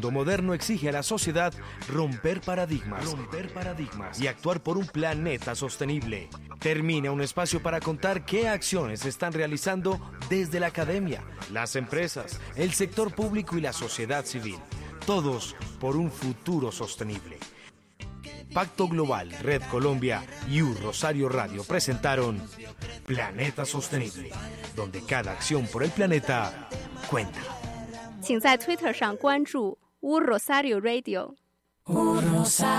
[0.07, 1.53] mundo moderno exige a la sociedad
[1.89, 6.29] romper paradigmas, romper paradigmas y actuar por un planeta sostenible.
[6.59, 9.99] Termina un espacio para contar qué acciones se están realizando
[10.29, 14.57] desde la academia, las empresas, el sector público y la sociedad civil.
[15.05, 17.37] Todos por un futuro sostenible.
[18.53, 22.41] Pacto Global, Red Colombia y U Rosario Radio presentaron
[23.05, 24.31] Planeta Sostenible,
[24.75, 26.69] donde cada acción por el planeta
[27.09, 27.41] cuenta.
[28.23, 31.34] 请在 Twitter 上关注 乌 Rosario Radio。